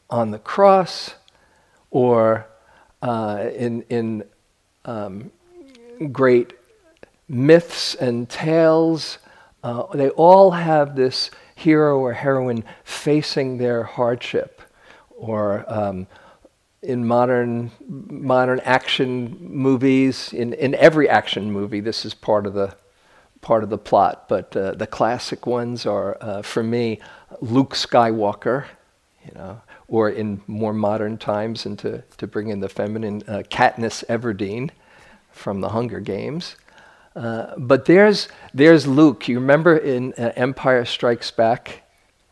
[0.10, 1.16] on the cross
[1.91, 2.47] or
[3.01, 4.24] uh, in, in
[4.86, 5.32] um,
[6.12, 6.53] great
[7.28, 9.20] myths and tales.
[9.64, 14.62] Uh, they all have this hero or heroine facing their hardship
[15.16, 16.08] or um,
[16.82, 22.76] in modern modern action movies, in, in every action movie, this is part of the
[23.46, 24.28] part of the plot.
[24.28, 27.00] But uh, the classic ones are, uh, for me,
[27.41, 28.66] Luke Skywalker,
[29.24, 33.43] you know, or in more modern times, and to, to bring in the feminine, uh,
[33.50, 34.72] Katniss Everdeen
[35.32, 36.56] from the Hunger Games.
[37.16, 39.28] Uh, but there's there's Luke.
[39.30, 41.84] You remember in uh, Empire Strikes Back,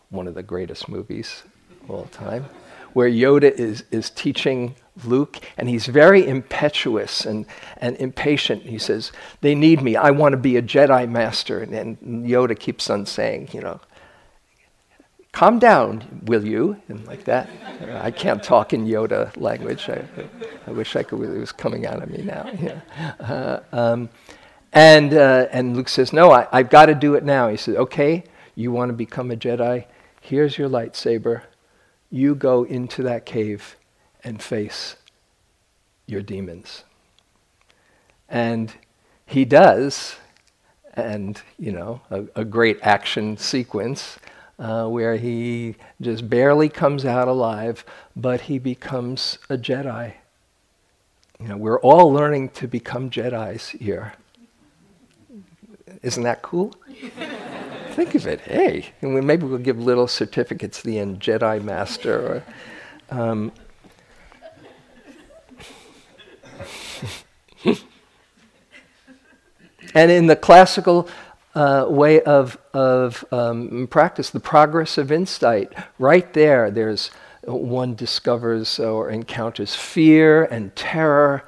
[0.10, 1.44] one of the greatest movies
[1.84, 2.46] of all time
[2.94, 7.46] where Yoda is, is teaching Luke, and he's very impetuous and,
[7.78, 8.64] and impatient.
[8.64, 9.96] He says, They need me.
[9.96, 11.60] I want to be a Jedi Master.
[11.60, 13.82] And, and Yoda keeps on saying, You know,
[15.32, 16.78] calm down, will you?
[16.88, 17.50] And like that.
[18.02, 19.90] I can't talk in Yoda language.
[19.90, 20.06] I,
[20.68, 22.50] I wish I could, it was coming out of me now.
[22.62, 22.82] Yeah.
[23.20, 24.10] Uh, um,
[24.72, 27.50] and, uh, and Luke says, No, I, I've got to do it now.
[27.50, 28.24] He says, Okay,
[28.56, 29.86] you want to become a Jedi?
[30.22, 31.42] Here's your lightsaber
[32.14, 33.76] you go into that cave
[34.24, 34.98] and face
[36.06, 36.84] your demons.
[38.30, 38.72] And
[39.26, 40.18] he does,
[40.94, 44.20] and you know, a, a great action sequence
[44.60, 47.84] uh, where he just barely comes out alive,
[48.16, 50.14] but he becomes a Jedi.
[51.40, 54.14] You know, we're all learning to become Jedi's here.
[56.04, 56.76] Isn't that cool?
[57.94, 58.42] Think of it.
[58.42, 62.44] Hey, and we, maybe we'll give little certificates at the end, Jedi Master.
[63.12, 63.52] Or, um,
[69.94, 71.08] and in the classical
[71.54, 77.12] uh, way of, of um, practice, the progress of insight, right there, there's
[77.44, 81.44] one discovers or encounters fear and terror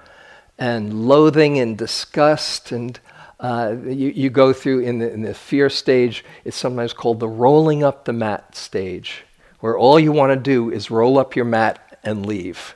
[0.59, 2.99] and loathing and disgust and
[3.45, 7.27] uh, you, you go through in the, in the fear stage, it's sometimes called the
[7.27, 9.23] rolling up the mat stage,
[9.59, 12.73] where all you want to do is roll up your mat and leave.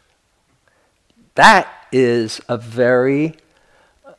[1.33, 3.33] That is a very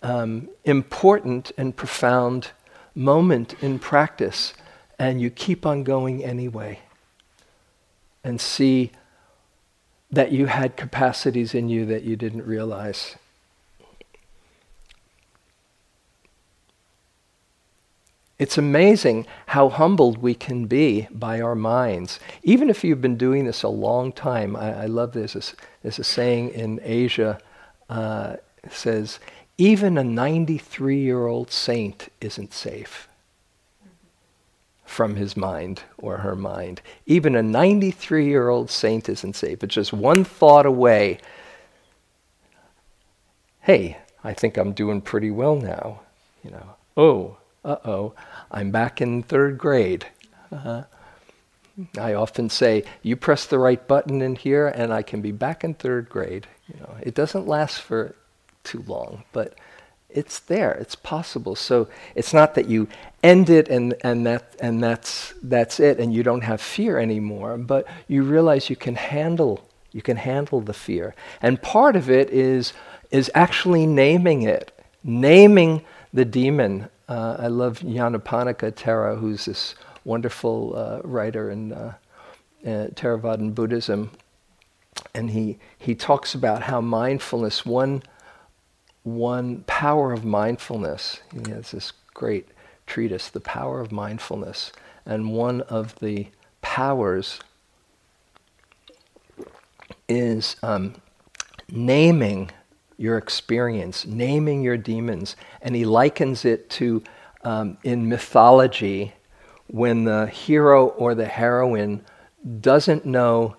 [0.03, 2.51] um, important and profound
[2.97, 4.53] moment in practice,
[4.99, 6.81] and you keep on going anyway
[8.25, 8.91] and see
[10.11, 13.15] that you had capacities in you that you didn't realize.
[18.41, 22.19] It's amazing how humbled we can be by our minds.
[22.43, 25.35] Even if you've been doing this a long time, I, I love this.
[25.35, 27.39] There's there's a saying in Asia
[27.91, 28.37] uh,
[28.71, 29.21] says,
[29.59, 33.09] even a 93 year old saint isn't safe
[34.87, 36.81] from his mind or her mind.
[37.05, 39.63] Even a 93 year old saint isn't safe.
[39.63, 41.19] It's just one thought away.
[43.61, 46.01] Hey, I think I'm doing pretty well now.
[46.43, 48.15] You know, oh, uh oh,
[48.51, 50.07] I'm back in third grade.
[50.53, 50.85] Uh-huh.
[51.99, 55.65] I often say, you press the right button in here and I can be back
[55.65, 56.47] in third grade.
[56.69, 58.15] You know, it doesn't last for
[58.65, 59.55] too long, but
[60.09, 60.73] it's there.
[60.73, 61.55] It's possible.
[61.55, 62.89] So it's not that you
[63.23, 67.57] end it and, and, that, and that's, that's it and you don't have fear anymore,
[67.57, 71.15] but you realize you can handle, you can handle the fear.
[71.41, 72.73] And part of it is,
[73.11, 75.83] is actually naming it, naming
[76.13, 81.95] the demon uh, I love Nyanaponika Thera, who's this wonderful uh, writer in uh,
[82.65, 84.13] uh, Theravadan Buddhism.
[85.13, 88.05] And he, he talks about how mindfulness, one,
[89.03, 92.47] one power of mindfulness, he has this great
[92.87, 94.71] treatise, The Power of Mindfulness.
[95.05, 96.29] And one of the
[96.63, 97.41] powers
[100.09, 100.95] is um,
[101.69, 102.53] naming
[103.01, 105.35] your experience, naming your demons.
[105.63, 107.03] And he likens it to
[107.43, 109.15] um, in mythology
[109.69, 112.05] when the hero or the heroine
[112.61, 113.57] doesn't know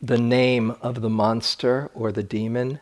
[0.00, 2.80] the name of the monster or the demon,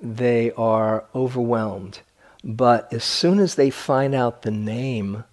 [0.00, 2.00] they are overwhelmed.
[2.42, 5.24] But as soon as they find out the name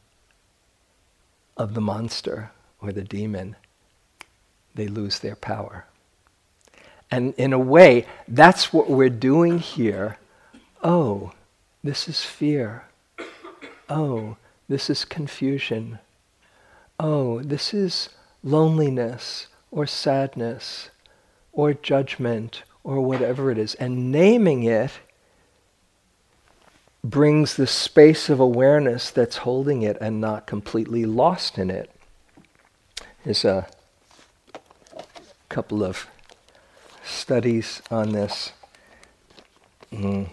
[1.55, 2.51] of the monster
[2.81, 3.55] or the demon,
[4.75, 5.85] they lose their power.
[7.11, 10.17] And in a way, that's what we're doing here.
[10.81, 11.33] Oh,
[11.83, 12.85] this is fear.
[13.89, 14.37] Oh,
[14.69, 15.99] this is confusion.
[16.97, 18.09] Oh, this is
[18.41, 20.89] loneliness or sadness
[21.51, 23.75] or judgment or whatever it is.
[23.75, 24.91] And naming it
[27.03, 31.91] brings the space of awareness that's holding it and not completely lost in it.
[33.25, 33.67] There's a
[35.49, 36.07] couple of
[37.03, 38.53] studies on this.
[39.91, 40.29] Mm.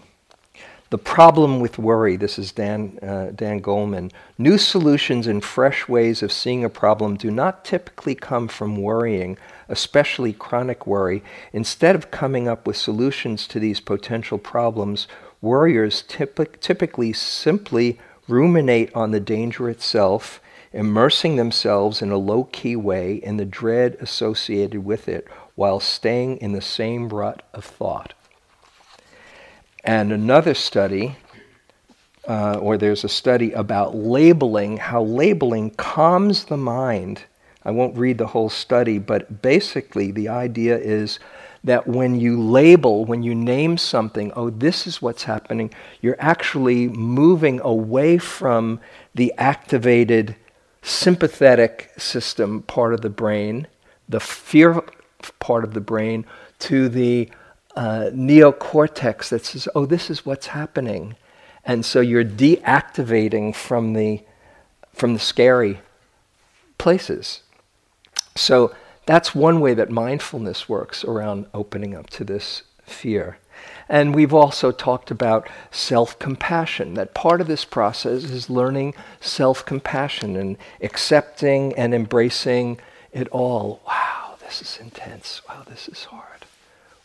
[0.91, 4.11] The problem with worry, this is Dan, uh, Dan Goleman.
[4.39, 9.37] New solutions and fresh ways of seeing a problem do not typically come from worrying,
[9.69, 11.23] especially chronic worry.
[11.53, 15.07] Instead of coming up with solutions to these potential problems,
[15.43, 20.41] worriers typ- typically simply ruminate on the danger itself,
[20.73, 25.29] immersing themselves in a low key way in the dread associated with it
[25.59, 28.15] while staying in the same rut of thought.
[29.83, 31.17] And another study,
[32.29, 37.25] uh, or there's a study about labeling, how labeling calms the mind.
[37.65, 41.19] I won't read the whole study, but basically the idea is
[41.65, 46.87] that when you label, when you name something, oh, this is what's happening, you're actually
[46.87, 48.79] moving away from
[49.13, 50.37] the activated
[50.83, 53.67] sympathetic system part of the brain,
[54.09, 54.85] the fear
[55.39, 56.25] part of the brain,
[56.61, 57.31] to the
[57.77, 61.17] uh, neocortex that says, oh, this is what's happening.
[61.65, 64.23] And so you're deactivating from the,
[64.93, 65.81] from the scary
[66.79, 67.43] places.
[68.35, 68.75] So
[69.07, 73.39] that's one way that mindfulness works around opening up to this fear.
[73.89, 79.65] And we've also talked about self compassion, that part of this process is learning self
[79.65, 82.79] compassion and accepting and embracing
[83.13, 83.81] it all.
[83.87, 85.43] Wow, this is intense.
[85.49, 86.47] Wow, this is hard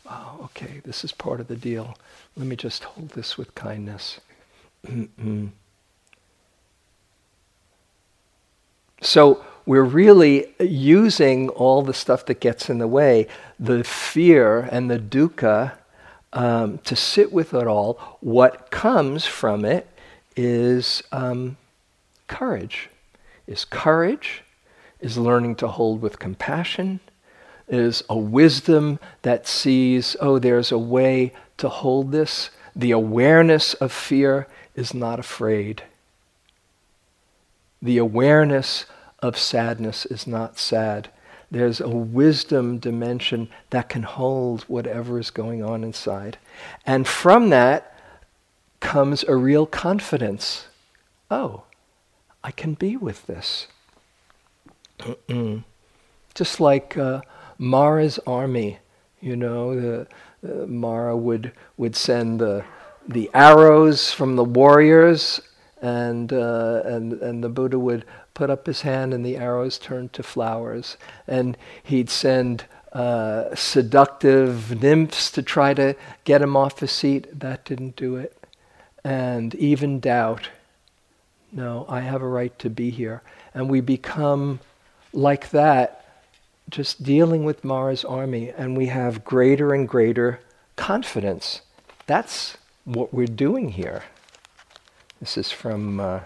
[0.10, 1.96] oh, okay, this is part of the deal.
[2.36, 4.20] Let me just hold this with kindness.
[9.02, 13.28] so we're really using all the stuff that gets in the way,
[13.60, 15.74] the fear and the dukkha,
[16.34, 18.18] um, to sit with it all.
[18.20, 19.88] What comes from it
[20.36, 21.58] is um,
[22.28, 22.90] courage.
[23.46, 24.42] Is courage,
[25.00, 27.02] is learning to hold with compassion,
[27.74, 32.52] is a wisdom that sees, oh, there's a way to hold this.
[32.76, 35.84] The awareness of fear is not afraid.
[37.82, 38.86] The awareness
[39.20, 41.10] of sadness is not sad.
[41.50, 46.38] There's a wisdom dimension that can hold whatever is going on inside.
[46.86, 47.96] And from that
[48.80, 50.68] comes a real confidence.
[51.32, 51.64] Oh,
[52.44, 53.68] I can be with this.
[56.34, 57.22] Just like uh,
[57.58, 58.80] Mara's army.
[59.22, 60.08] You know, the,
[60.46, 62.66] uh, Mara would would send the
[63.08, 65.42] the arrows from the warriors,
[65.82, 70.14] and uh, and and the Buddha would put up his hand, and the arrows turned
[70.14, 70.98] to flowers,
[71.28, 72.66] and he'd send.
[72.92, 75.96] Uh, seductive nymphs to try to
[76.26, 77.28] get him off his seat.
[77.40, 78.38] That didn't do it.
[79.04, 80.50] And even doubt.
[81.52, 83.24] No, I have a right to be here.
[83.52, 84.60] And we become
[85.12, 86.03] like that
[86.74, 90.40] just dealing with Mara's army, and we have greater and greater
[90.76, 91.62] confidence.
[92.08, 94.06] That's what we're doing here.
[95.20, 96.22] This is from uh,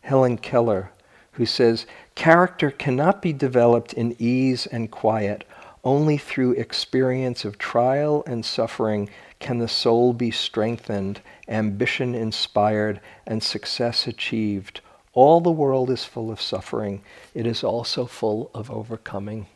[0.00, 0.92] Helen Keller,
[1.32, 1.84] who says
[2.14, 5.44] Character cannot be developed in ease and quiet.
[5.84, 13.42] Only through experience of trial and suffering can the soul be strengthened, ambition inspired, and
[13.42, 14.80] success achieved
[15.18, 17.02] all the world is full of suffering.
[17.34, 19.46] It is also full of overcoming.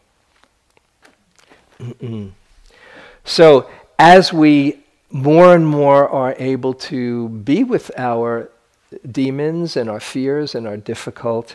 [3.25, 4.81] So, as we
[5.13, 8.51] more and more are able to be with our
[9.09, 11.55] demons and our fears and our difficult,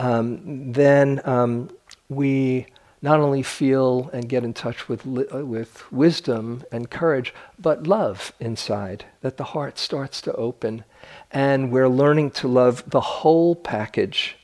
[0.00, 1.70] um, then um,
[2.08, 2.66] we
[3.04, 8.32] not only feel and get in touch with, uh, with wisdom and courage, but love
[8.40, 10.84] inside, that the heart starts to open.
[11.30, 14.38] And we're learning to love the whole package,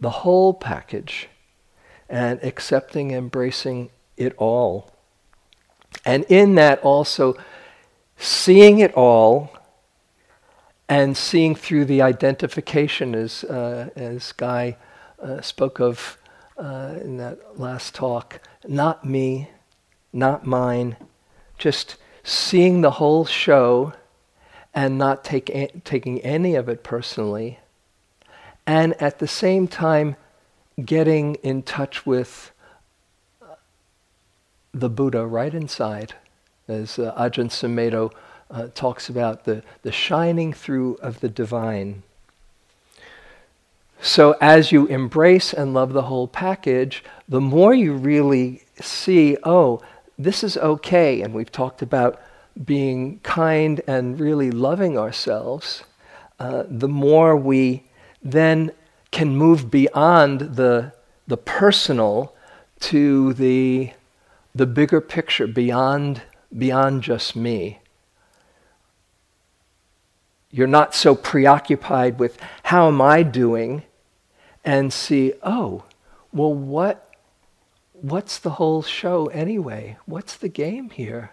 [0.00, 1.28] the whole package,
[2.08, 4.90] and accepting, embracing it all.
[6.04, 7.36] And in that also,
[8.16, 9.52] seeing it all
[10.88, 14.76] and seeing through the identification, as, uh, as Guy
[15.22, 16.18] uh, spoke of
[16.58, 18.40] uh, in that last talk.
[18.66, 19.50] Not me,
[20.12, 20.96] not mine.
[21.56, 23.92] Just seeing the whole show
[24.74, 27.58] and not take a- taking any of it personally.
[28.66, 30.16] And at the same time,
[30.84, 32.52] getting in touch with
[34.72, 36.14] the Buddha right inside,
[36.68, 38.12] as uh, Ajahn Sumedho
[38.50, 42.02] uh, talks about the, the shining through of the divine.
[44.00, 49.82] So as you embrace and love the whole package, the more you really see, oh,
[50.16, 51.20] this is okay.
[51.20, 52.20] And we've talked about
[52.64, 55.84] being kind and really loving ourselves,
[56.38, 57.84] uh, the more we
[58.22, 58.72] then
[59.10, 60.92] can move beyond the,
[61.26, 62.34] the personal
[62.80, 63.92] to the,
[64.54, 66.22] the bigger picture, beyond,
[66.56, 67.80] beyond just me.
[70.50, 73.82] You're not so preoccupied with how am I doing
[74.68, 75.84] and see, oh,
[76.30, 77.10] well, what,
[77.94, 79.96] what's the whole show anyway?
[80.04, 81.30] What's the game here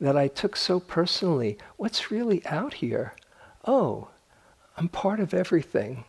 [0.00, 1.58] that I took so personally?
[1.78, 3.14] What's really out here?
[3.64, 4.06] Oh,
[4.76, 6.04] I'm part of everything.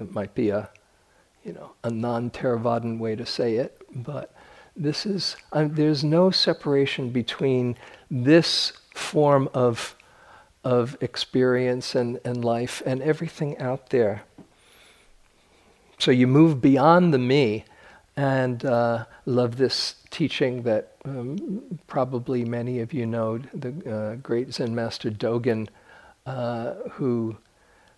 [0.00, 0.70] It might be a,
[1.44, 4.34] you know, a non-Theravadan way to say it, but
[4.74, 7.76] this is, um, there's no separation between
[8.10, 9.94] this form of,
[10.64, 14.22] of experience and, and life and everything out there.
[15.98, 17.64] So you move beyond the me
[18.16, 24.54] and uh, love this teaching that um, probably many of you know, the uh, great
[24.54, 25.68] Zen master Dogen,
[26.26, 27.36] uh, who,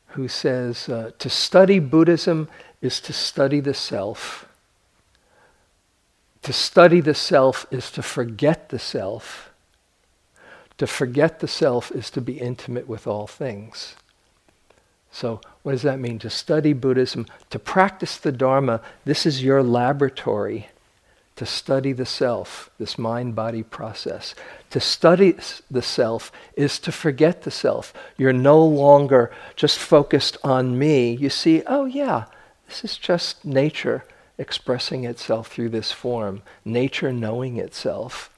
[0.09, 2.49] who says, uh, to study Buddhism
[2.81, 4.47] is to study the self.
[6.43, 9.51] To study the self is to forget the self.
[10.79, 13.97] To forget the self is to be intimate with all things.
[15.11, 16.19] So, what does that mean?
[16.21, 20.69] To study Buddhism, to practice the Dharma, this is your laboratory.
[21.37, 24.35] To study the self, this mind body process.
[24.71, 25.37] To study
[25.71, 27.93] the self is to forget the self.
[28.17, 31.15] You're no longer just focused on me.
[31.15, 32.25] You see, oh, yeah,
[32.67, 34.05] this is just nature
[34.39, 38.31] expressing itself through this form, nature knowing itself.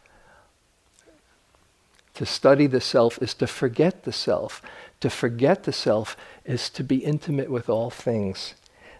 [2.14, 4.60] To study the self is to forget the self.
[5.00, 6.16] To forget the self
[6.48, 8.54] is to be intimate with all things.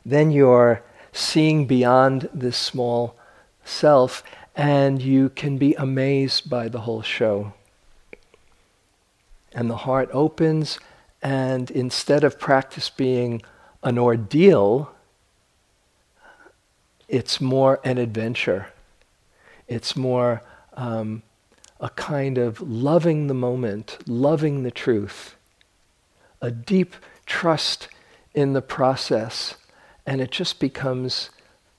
[0.05, 3.16] Then you're seeing beyond this small
[3.64, 4.22] self
[4.55, 7.55] and you can be amazed by the whole show.
[9.53, 10.78] And the heart opens,
[11.22, 13.40] and instead of practice being
[13.82, 14.90] an ordeal,
[17.09, 18.66] it's more an adventure.
[19.68, 20.42] It's more
[20.74, 21.22] um,
[21.80, 25.36] a kind of loving the moment, loving the truth
[26.40, 26.94] a deep
[27.29, 27.89] trust
[28.35, 29.57] in the process,
[30.07, 31.31] and it just becomes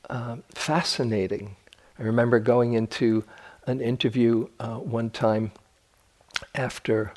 [0.09, 1.55] uh, fascinating.
[1.97, 3.25] I remember going into
[3.65, 5.51] an interview uh, one time
[6.55, 7.13] after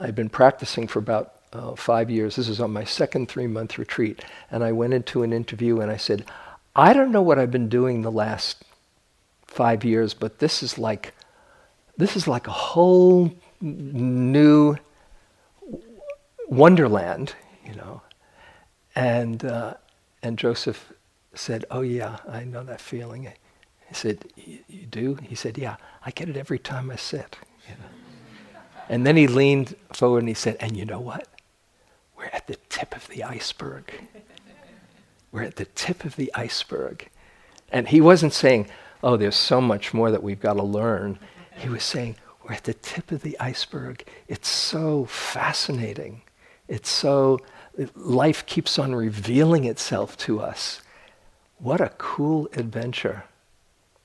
[0.00, 2.36] I'd been practicing for about uh, five years.
[2.36, 4.24] This was on my second three month retreat.
[4.50, 6.24] And I went into an interview and I said,
[6.74, 8.62] I don't know what I've been doing the last
[9.46, 11.14] five years, but this is like,
[11.96, 14.76] this is like a whole new
[16.46, 17.34] wonderland,
[17.64, 18.02] you know.
[18.94, 19.74] And, uh,
[20.22, 20.92] and Joseph
[21.34, 23.24] said, Oh, yeah, I know that feeling.
[23.88, 25.18] He said, You do?
[25.22, 27.36] He said, Yeah, I get it every time I sit.
[27.68, 28.60] You know?
[28.88, 31.28] and then he leaned forward and he said, And you know what?
[32.16, 33.92] We're at the tip of the iceberg.
[35.30, 37.08] We're at the tip of the iceberg.
[37.70, 38.68] And he wasn't saying,
[39.02, 41.18] Oh, there's so much more that we've got to learn.
[41.58, 44.04] He was saying, We're at the tip of the iceberg.
[44.26, 46.22] It's so fascinating.
[46.68, 47.38] It's so,
[47.94, 50.80] life keeps on revealing itself to us.
[51.58, 53.24] What a cool adventure.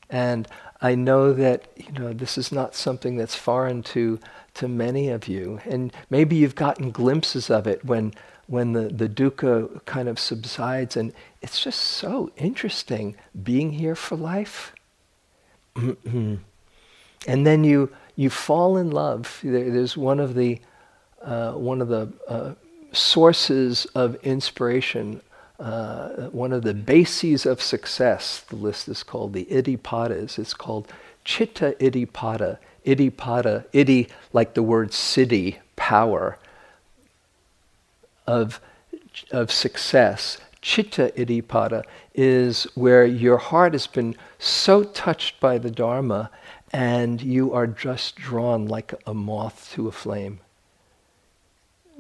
[0.10, 0.48] And
[0.82, 4.20] I know that, you know, this is not something that's foreign to,
[4.56, 5.60] to many of you.
[5.66, 8.14] And maybe you've gotten glimpses of it when,
[8.48, 10.98] when the, the dukkha kind of subsides.
[10.98, 14.74] And it's just so interesting being here for life.
[15.76, 16.40] and
[17.26, 19.40] then you, you fall in love.
[19.44, 20.60] There, there's one of the
[21.24, 22.54] uh, one of the uh,
[22.92, 25.22] sources of inspiration,
[25.60, 28.42] uh, one of the bases of success.
[28.50, 30.40] The list is called the Iddhipadas.
[30.40, 30.88] It's called
[31.24, 32.58] Chitta Iddhipada.
[32.86, 36.40] Iddhipada, Iddhi, like the word city, power
[38.26, 38.60] of,
[39.32, 40.40] of success.
[40.62, 41.84] Chitta Iddhipada
[42.16, 46.30] is where your heart has been so touched by the Dharma
[46.74, 50.40] and you are just drawn like a moth to a flame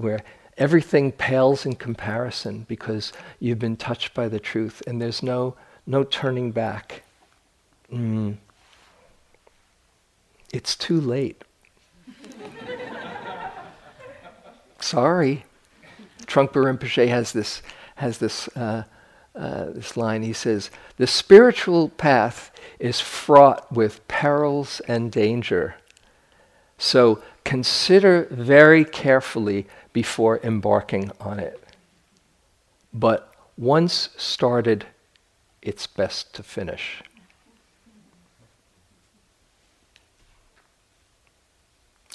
[0.02, 0.20] where
[0.58, 5.56] everything pales in comparison because you've been touched by the truth and there's no,
[5.88, 7.04] no turning back.
[7.92, 8.38] Mm.
[10.54, 11.44] It's too late.
[14.80, 15.46] Sorry.
[16.26, 17.62] Trungpa Rinpoche has this,
[17.96, 18.84] has this, uh,
[19.36, 20.24] uh, this line.
[20.24, 25.76] He says, The spiritual path is fraught with perils and danger.
[26.78, 27.22] So
[27.52, 31.62] consider very carefully before embarking on it.
[32.94, 34.86] But once started,
[35.62, 37.04] it's best to finish.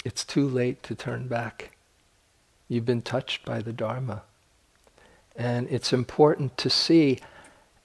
[0.03, 1.77] It's too late to turn back.
[2.67, 4.23] You've been touched by the Dharma.
[5.35, 7.19] And it's important to see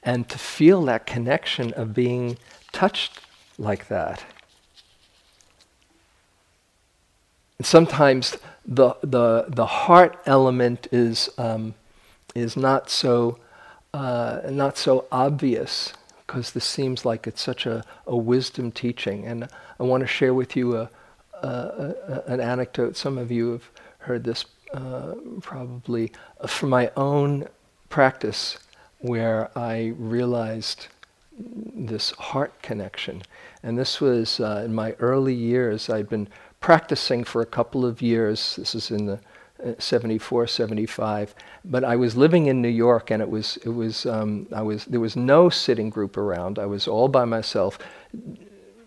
[0.03, 2.39] and to feel that connection of being
[2.73, 3.21] touched
[3.59, 4.25] like that.
[7.63, 8.37] And sometimes
[8.67, 11.75] the, the, the heart element is, um,
[12.35, 13.39] is not, so,
[13.95, 15.93] uh, not so obvious
[16.27, 19.27] because this seems like it's such a, a wisdom teaching.
[19.27, 19.49] And
[19.79, 20.91] I want to share with you a,
[21.35, 22.97] a, a, an anecdote.
[22.97, 24.45] Some of you have heard this
[24.75, 26.11] uh, probably
[26.41, 27.47] uh, from my own
[27.91, 28.59] practice
[28.99, 30.89] where I realized
[31.39, 33.23] this heart connection.
[33.63, 35.89] And this was uh, in my early years.
[35.89, 36.27] I'd been
[36.63, 38.57] practicing for a couple of years.
[38.57, 39.21] This is in the
[39.63, 41.35] uh, 74, 75.
[41.65, 44.87] But I was living in New York, and it was it was um, I was
[44.87, 46.59] there was no sitting group around.
[46.59, 47.79] I was all by myself,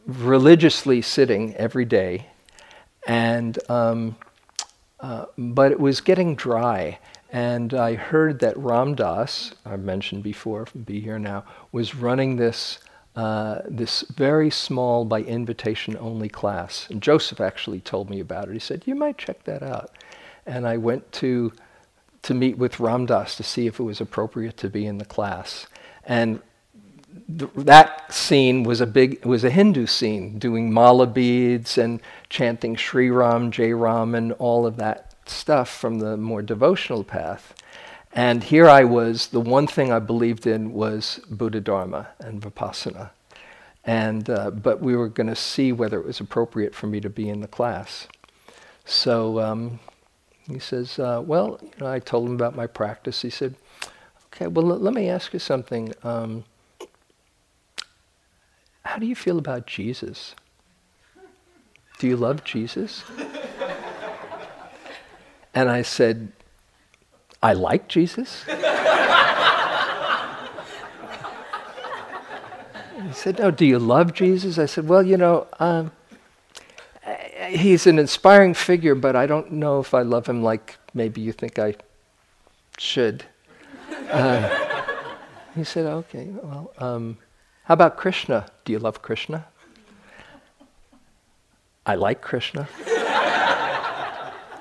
[0.08, 2.28] religiously sitting every day,
[3.08, 4.16] and um,
[5.00, 6.98] uh, but it was getting dry.
[7.32, 12.80] And I heard that Ram Dass, I've mentioned before, Be Here Now, was running this
[13.16, 16.88] uh, this very small, by invitation only class.
[16.90, 18.54] And Joseph actually told me about it.
[18.54, 19.92] He said, You might check that out.
[20.46, 21.54] And I went to,
[22.24, 25.06] to meet with Ram Dass to see if it was appropriate to be in the
[25.06, 25.68] class.
[26.04, 26.42] And
[27.28, 32.76] th- that scene was a big, was a Hindu scene, doing mala beads and chanting
[32.76, 37.56] Sri Ram, Jai Ram, and all of that stuff from the more devotional path.
[38.16, 43.10] And here I was, the one thing I believed in was Buddha Dharma and Vipassana.
[43.84, 47.10] And, uh, but we were going to see whether it was appropriate for me to
[47.10, 48.08] be in the class.
[48.86, 49.82] So um,
[50.48, 53.22] he says, uh, Well, you know, I told him about my practice.
[53.22, 53.56] He said,
[54.28, 55.94] Okay, well, l- let me ask you something.
[56.02, 56.46] Um,
[58.84, 60.36] how do you feel about Jesus?
[62.00, 63.04] Do you love Jesus?
[65.54, 66.32] and I said,
[67.46, 68.44] I like Jesus.
[68.44, 68.54] he
[73.14, 74.58] said, No, do you love Jesus?
[74.58, 75.92] I said, Well, you know, um,
[77.48, 81.32] he's an inspiring figure, but I don't know if I love him like maybe you
[81.32, 81.76] think I
[82.80, 83.26] should.
[84.10, 84.50] Uh,
[85.54, 87.20] he said, Okay, well, um,
[87.66, 88.48] how about Krishna?
[88.64, 89.46] Do you love Krishna?
[91.86, 92.68] I like Krishna.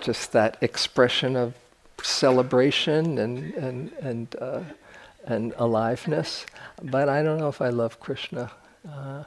[0.02, 1.54] Just that expression of
[2.04, 4.60] celebration and and and uh,
[5.24, 6.46] and aliveness.
[6.82, 8.52] But I don't know if I love Krishna.
[8.88, 9.24] Uh,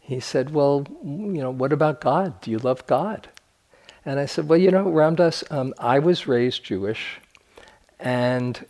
[0.00, 2.40] he said, "Well, you know, what about God?
[2.40, 3.28] Do you love God?"
[4.04, 7.20] And I said, "Well, you know, Ram Dass, um, I was raised Jewish,
[7.98, 8.64] and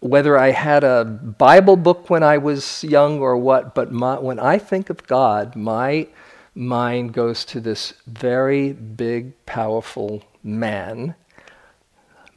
[0.00, 4.38] whether I had a Bible book when I was young or what, but my, when
[4.38, 6.06] I think of God, my
[6.54, 11.16] mind goes to this very big, powerful man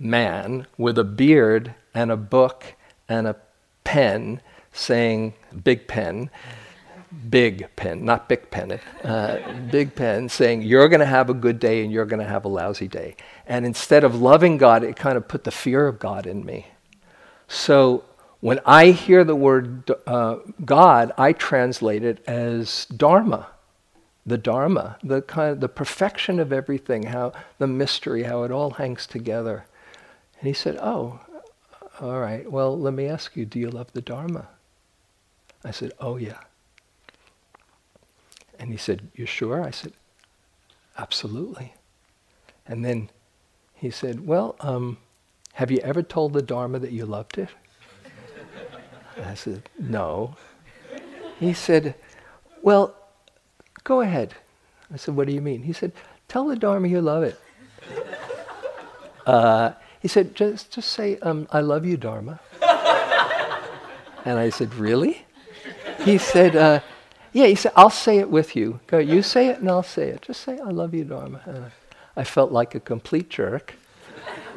[0.01, 2.75] man with a beard and a book
[3.07, 3.35] and a
[3.83, 4.41] pen
[4.71, 5.33] saying,
[5.63, 6.29] big pen,
[7.29, 9.37] big pen, not big pen, uh,
[9.69, 12.45] big pen saying, you're going to have a good day and you're going to have
[12.45, 13.15] a lousy day.
[13.45, 16.67] And instead of loving God, it kind of put the fear of God in me.
[17.47, 18.05] So
[18.39, 23.47] when I hear the word uh, God, I translate it as Dharma
[24.25, 28.71] the Dharma, the kind of the perfection of everything, how the mystery, how it all
[28.71, 29.65] hangs together.
[30.41, 31.19] And he said, Oh,
[32.01, 34.47] all right, well, let me ask you, do you love the Dharma?
[35.63, 36.39] I said, Oh, yeah.
[38.57, 39.63] And he said, You sure?
[39.63, 39.93] I said,
[40.97, 41.75] Absolutely.
[42.65, 43.11] And then
[43.75, 44.97] he said, Well, um,
[45.53, 47.49] have you ever told the Dharma that you loved it?
[49.23, 50.35] I said, No.
[51.39, 51.93] He said,
[52.63, 52.95] Well,
[53.83, 54.33] go ahead.
[54.91, 55.61] I said, What do you mean?
[55.61, 55.91] He said,
[56.27, 57.39] Tell the Dharma you love it.
[59.23, 59.71] Uh,
[60.01, 62.39] he said, just, just say, um, I love you, Dharma.
[64.25, 65.25] and I said, really?
[66.03, 66.79] He said, uh,
[67.33, 68.79] yeah, he said, I'll say it with you.
[68.87, 70.23] Go, you say it and I'll say it.
[70.23, 71.41] Just say, I love you, Dharma.
[71.45, 71.71] And
[72.15, 73.75] I felt like a complete jerk,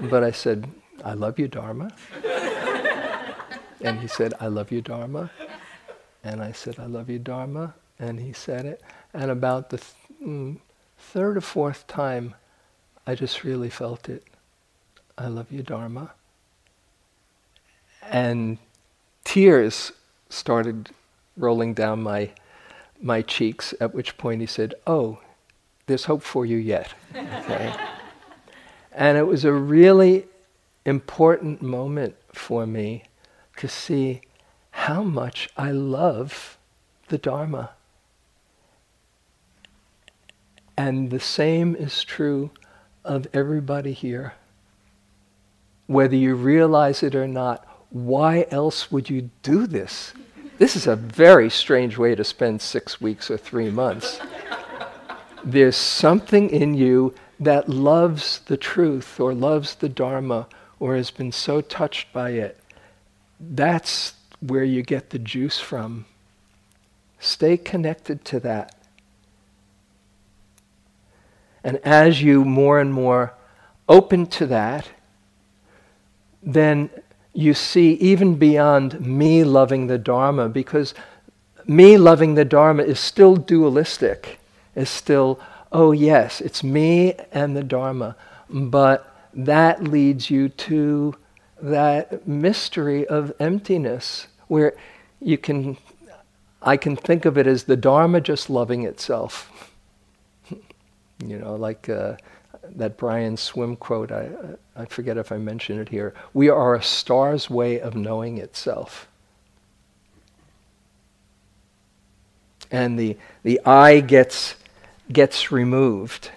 [0.01, 0.69] but I said,
[1.05, 1.91] I love you, Dharma.
[3.83, 5.31] and he said, I love you, Dharma.
[6.25, 7.75] And I said, I love you, Dharma.
[7.99, 8.83] And he said it.
[9.13, 9.93] And about the th-
[10.27, 10.59] mm,
[10.99, 12.35] third or fourth time,
[13.07, 14.25] I just really felt it.
[15.17, 16.13] I love you, Dharma.
[18.03, 18.59] And
[19.25, 19.93] tears
[20.29, 20.91] started
[21.37, 22.31] rolling down my,
[23.01, 25.21] my cheeks, at which point he said, Oh,
[25.87, 26.95] there's hope for you yet.
[27.15, 27.75] Okay?
[28.93, 30.27] and it was a really
[30.85, 33.05] important moment for me
[33.57, 34.21] to see
[34.71, 36.59] how much I love
[37.09, 37.71] the Dharma.
[40.77, 42.51] And the same is true
[43.05, 44.35] of everybody here.
[45.87, 50.13] Whether you realize it or not, why else would you do this?
[50.59, 54.21] This is a very strange way to spend six weeks or three months.
[55.45, 60.47] There's something in you that loves the truth or loves the Dharma
[60.81, 62.59] or has been so touched by it.
[63.39, 66.07] That's where you get the juice from.
[67.19, 68.75] Stay connected to that.
[71.63, 73.35] And as you more and more
[73.89, 74.89] open to that,
[76.45, 76.91] then
[77.33, 80.95] you see even beyond me loving the Dharma, because
[81.67, 84.39] me loving the Dharma is still dualistic,
[84.75, 85.41] is still,
[85.73, 88.17] oh yes, it's me and the Dharma.
[88.49, 91.17] But that leads you to
[91.61, 94.75] that mystery of emptiness, where
[95.21, 95.77] you can,
[96.63, 99.51] I can think of it as the Dharma just loving itself.
[101.25, 102.17] You know, like uh,
[102.77, 104.29] that Brian Swimme quote, I,
[104.77, 106.15] I forget if I mentioned it here.
[106.33, 109.09] We are a star's way of knowing itself.
[112.71, 114.57] And the, the I gets,
[115.13, 116.31] gets removed,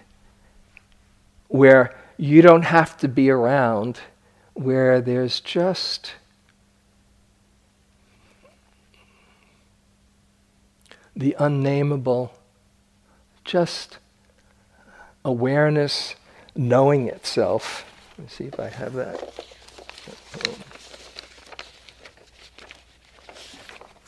[1.47, 3.99] where you don't have to be around,
[4.53, 6.13] where there's just
[11.15, 12.33] the unnameable,
[13.43, 13.97] just
[15.27, 16.15] awareness
[16.55, 17.85] knowing itself.
[18.17, 19.33] Let me see if I have that.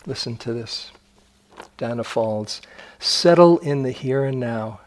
[0.06, 0.92] Listen to this.
[1.78, 2.62] Danna Faulds.
[3.00, 4.80] Settle in the here and now.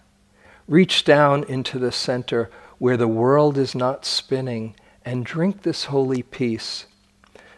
[0.67, 4.75] Reach down into the center where the world is not spinning
[5.05, 6.87] and drink this holy peace.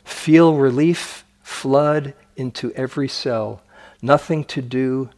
[0.02, 3.62] Feel relief flood into every cell.
[4.02, 5.10] Nothing to do,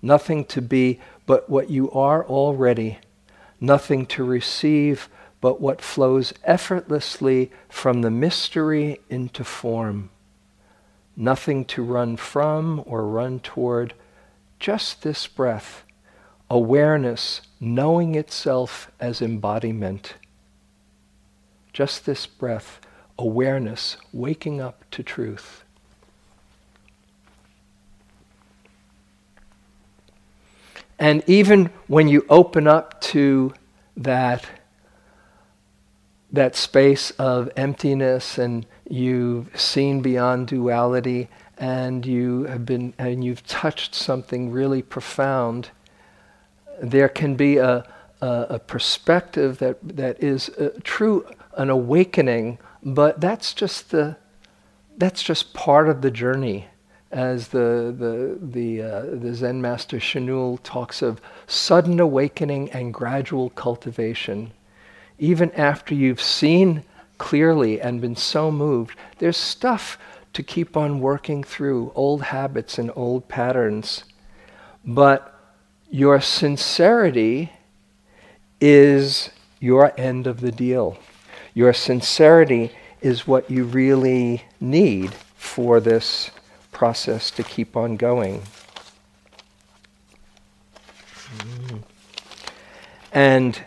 [0.00, 1.00] nothing to be,
[1.30, 2.98] but what you are already,
[3.60, 5.08] nothing to receive
[5.40, 10.10] but what flows effortlessly from the mystery into form,
[11.16, 13.94] nothing to run from or run toward,
[14.58, 15.84] just this breath,
[16.50, 20.14] awareness knowing itself as embodiment.
[21.72, 22.80] Just this breath,
[23.16, 25.62] awareness waking up to truth.
[31.00, 33.54] And even when you open up to
[33.96, 34.46] that,
[36.30, 43.46] that space of emptiness and you've seen beyond duality and you have been and you've
[43.46, 45.70] touched something really profound,
[46.82, 47.86] there can be a,
[48.20, 51.26] a, a perspective that, that is a, true
[51.56, 54.16] an awakening, but that's just the
[54.98, 56.66] that's just part of the journey
[57.10, 63.50] as the, the, the, uh, the Zen master Chinul talks of sudden awakening and gradual
[63.50, 64.52] cultivation.
[65.18, 66.84] Even after you've seen
[67.18, 69.98] clearly and been so moved, there's stuff
[70.32, 74.04] to keep on working through, old habits and old patterns.
[74.84, 75.34] But
[75.90, 77.52] your sincerity
[78.60, 80.96] is your end of the deal.
[81.54, 86.30] Your sincerity is what you really need for this
[86.80, 88.40] process to keep on going.
[93.12, 93.62] And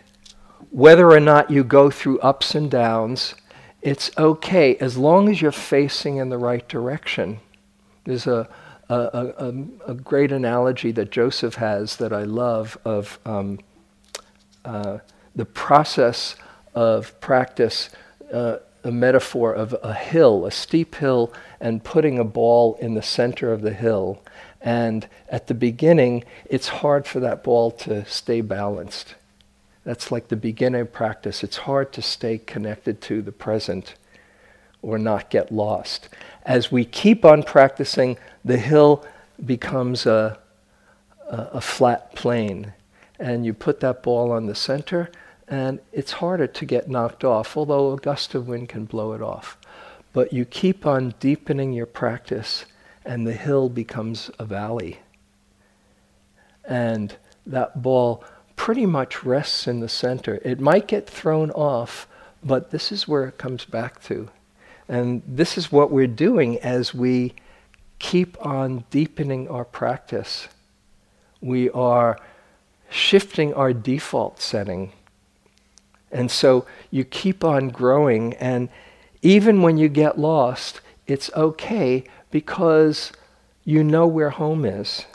[0.71, 3.35] whether or not you go through ups and downs,
[3.83, 7.39] it's okay as long as you're facing in the right direction.
[8.05, 8.49] There's a,
[8.89, 9.53] a, a,
[9.91, 13.59] a great analogy that Joseph has that I love of um,
[14.65, 14.97] uh,
[15.35, 16.35] the process
[16.73, 17.91] of practice.
[18.33, 23.01] Uh, a metaphor of a hill, a steep hill, and putting a ball in the
[23.01, 24.21] center of the hill.
[24.61, 29.15] And at the beginning, it's hard for that ball to stay balanced.
[29.83, 31.43] That's like the beginning practice.
[31.43, 33.95] It's hard to stay connected to the present
[34.81, 36.09] or not get lost.
[36.45, 39.05] As we keep on practicing, the hill
[39.43, 40.39] becomes a,
[41.29, 42.73] a, a flat plane.
[43.19, 45.09] And you put that ball on the center,
[45.53, 49.21] and it's harder to get knocked off, although a gust of wind can blow it
[49.21, 49.55] off.
[50.11, 52.65] But you keep on deepening your practice,
[53.05, 55.01] and the hill becomes a valley.
[56.67, 58.23] And that ball
[58.55, 60.39] pretty much rests in the center.
[60.43, 62.07] It might get thrown off,
[62.43, 64.29] but this is where it comes back to.
[64.89, 67.35] And this is what we're doing as we
[67.99, 70.47] keep on deepening our practice.
[71.41, 72.17] We are
[72.89, 74.93] shifting our default setting
[76.13, 78.69] and so you keep on growing, and
[79.21, 83.11] even when you get lost, it's okay because
[83.63, 85.05] you know where home is.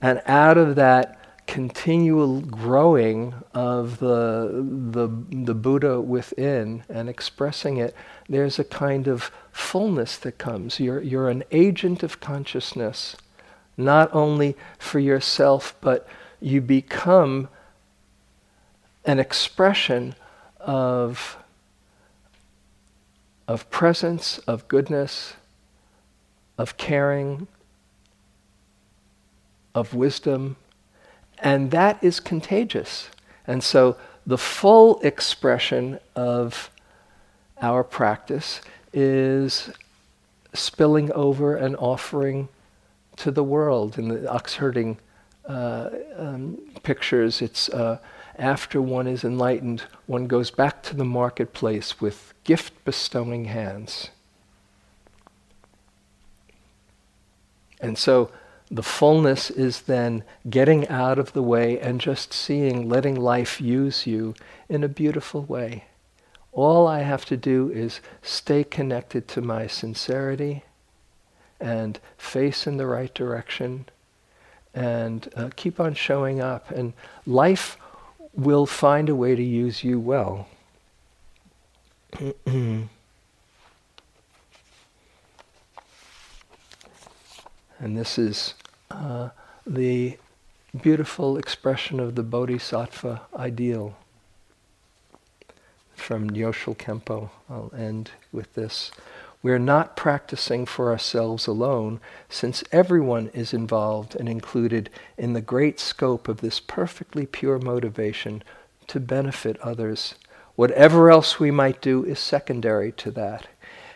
[0.00, 7.94] And out of that continual growing of the, the, the Buddha within and expressing it,
[8.28, 10.80] there's a kind of fullness that comes.
[10.80, 13.16] You're, you're an agent of consciousness,
[13.76, 16.08] not only for yourself, but
[16.40, 17.48] you become
[19.06, 20.14] an expression
[20.60, 21.38] of,
[23.46, 25.34] of presence, of goodness,
[26.58, 27.46] of caring,
[29.74, 30.56] of wisdom,
[31.38, 33.08] and that is contagious.
[33.46, 33.96] And so
[34.26, 36.70] the full expression of
[37.62, 38.60] our practice
[38.92, 39.70] is
[40.52, 42.48] spilling over and offering
[43.16, 43.98] to the world.
[43.98, 44.96] In the Oxherding
[45.46, 47.98] uh, um, pictures, it's uh,
[48.38, 54.10] after one is enlightened, one goes back to the marketplace with gift bestowing hands.
[57.80, 58.30] And so
[58.70, 64.06] the fullness is then getting out of the way and just seeing, letting life use
[64.06, 64.34] you
[64.68, 65.84] in a beautiful way.
[66.52, 70.64] All I have to do is stay connected to my sincerity
[71.60, 73.86] and face in the right direction
[74.74, 76.70] and uh, keep on showing up.
[76.70, 76.92] And
[77.24, 77.78] life
[78.36, 80.46] will find a way to use you well.
[87.78, 88.54] And this is
[88.90, 89.30] uh,
[89.66, 90.16] the
[90.80, 93.96] beautiful expression of the Bodhisattva ideal
[95.94, 97.30] from Nyoshul Khenpo.
[97.50, 98.90] I'll end with this.
[99.46, 105.78] We're not practicing for ourselves alone, since everyone is involved and included in the great
[105.78, 108.42] scope of this perfectly pure motivation
[108.88, 110.16] to benefit others.
[110.56, 113.46] Whatever else we might do is secondary to that.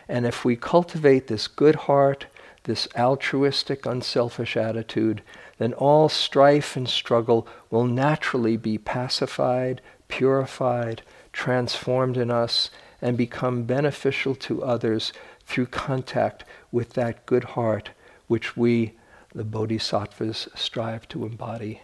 [0.07, 2.27] And if we cultivate this good heart,
[2.63, 5.21] this altruistic, unselfish attitude,
[5.57, 11.01] then all strife and struggle will naturally be pacified, purified,
[11.33, 12.69] transformed in us,
[13.01, 15.11] and become beneficial to others
[15.51, 17.89] through contact with that good heart
[18.27, 18.93] which we,
[19.35, 21.81] the bodhisattvas, strive to embody.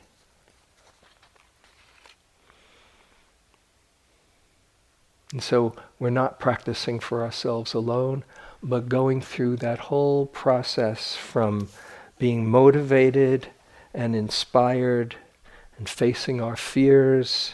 [5.33, 8.23] And so we're not practicing for ourselves alone,
[8.63, 11.67] but going through that whole process from
[12.17, 13.49] being motivated
[13.93, 15.17] and inspired
[15.77, 17.53] and facing our fears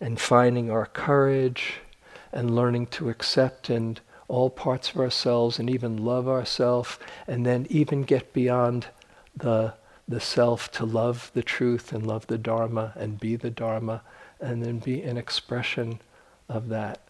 [0.00, 1.80] and finding our courage
[2.32, 7.66] and learning to accept and all parts of ourselves and even love ourselves and then
[7.70, 8.86] even get beyond
[9.36, 9.74] the
[10.08, 14.02] the self to love the truth and love the dharma and be the dharma
[14.40, 16.00] and then be an expression
[16.48, 17.00] of that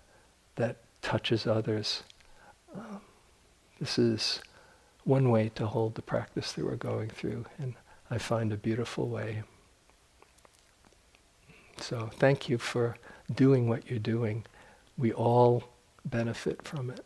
[0.54, 2.02] that touches others
[2.74, 3.00] um,
[3.78, 4.40] this is
[5.06, 7.74] one way to hold the practice that we're going through, and
[8.10, 9.44] I find a beautiful way.
[11.78, 12.96] So thank you for
[13.32, 14.44] doing what you're doing.
[14.98, 15.64] We all
[16.04, 17.05] benefit from it.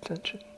[0.11, 0.50] attention.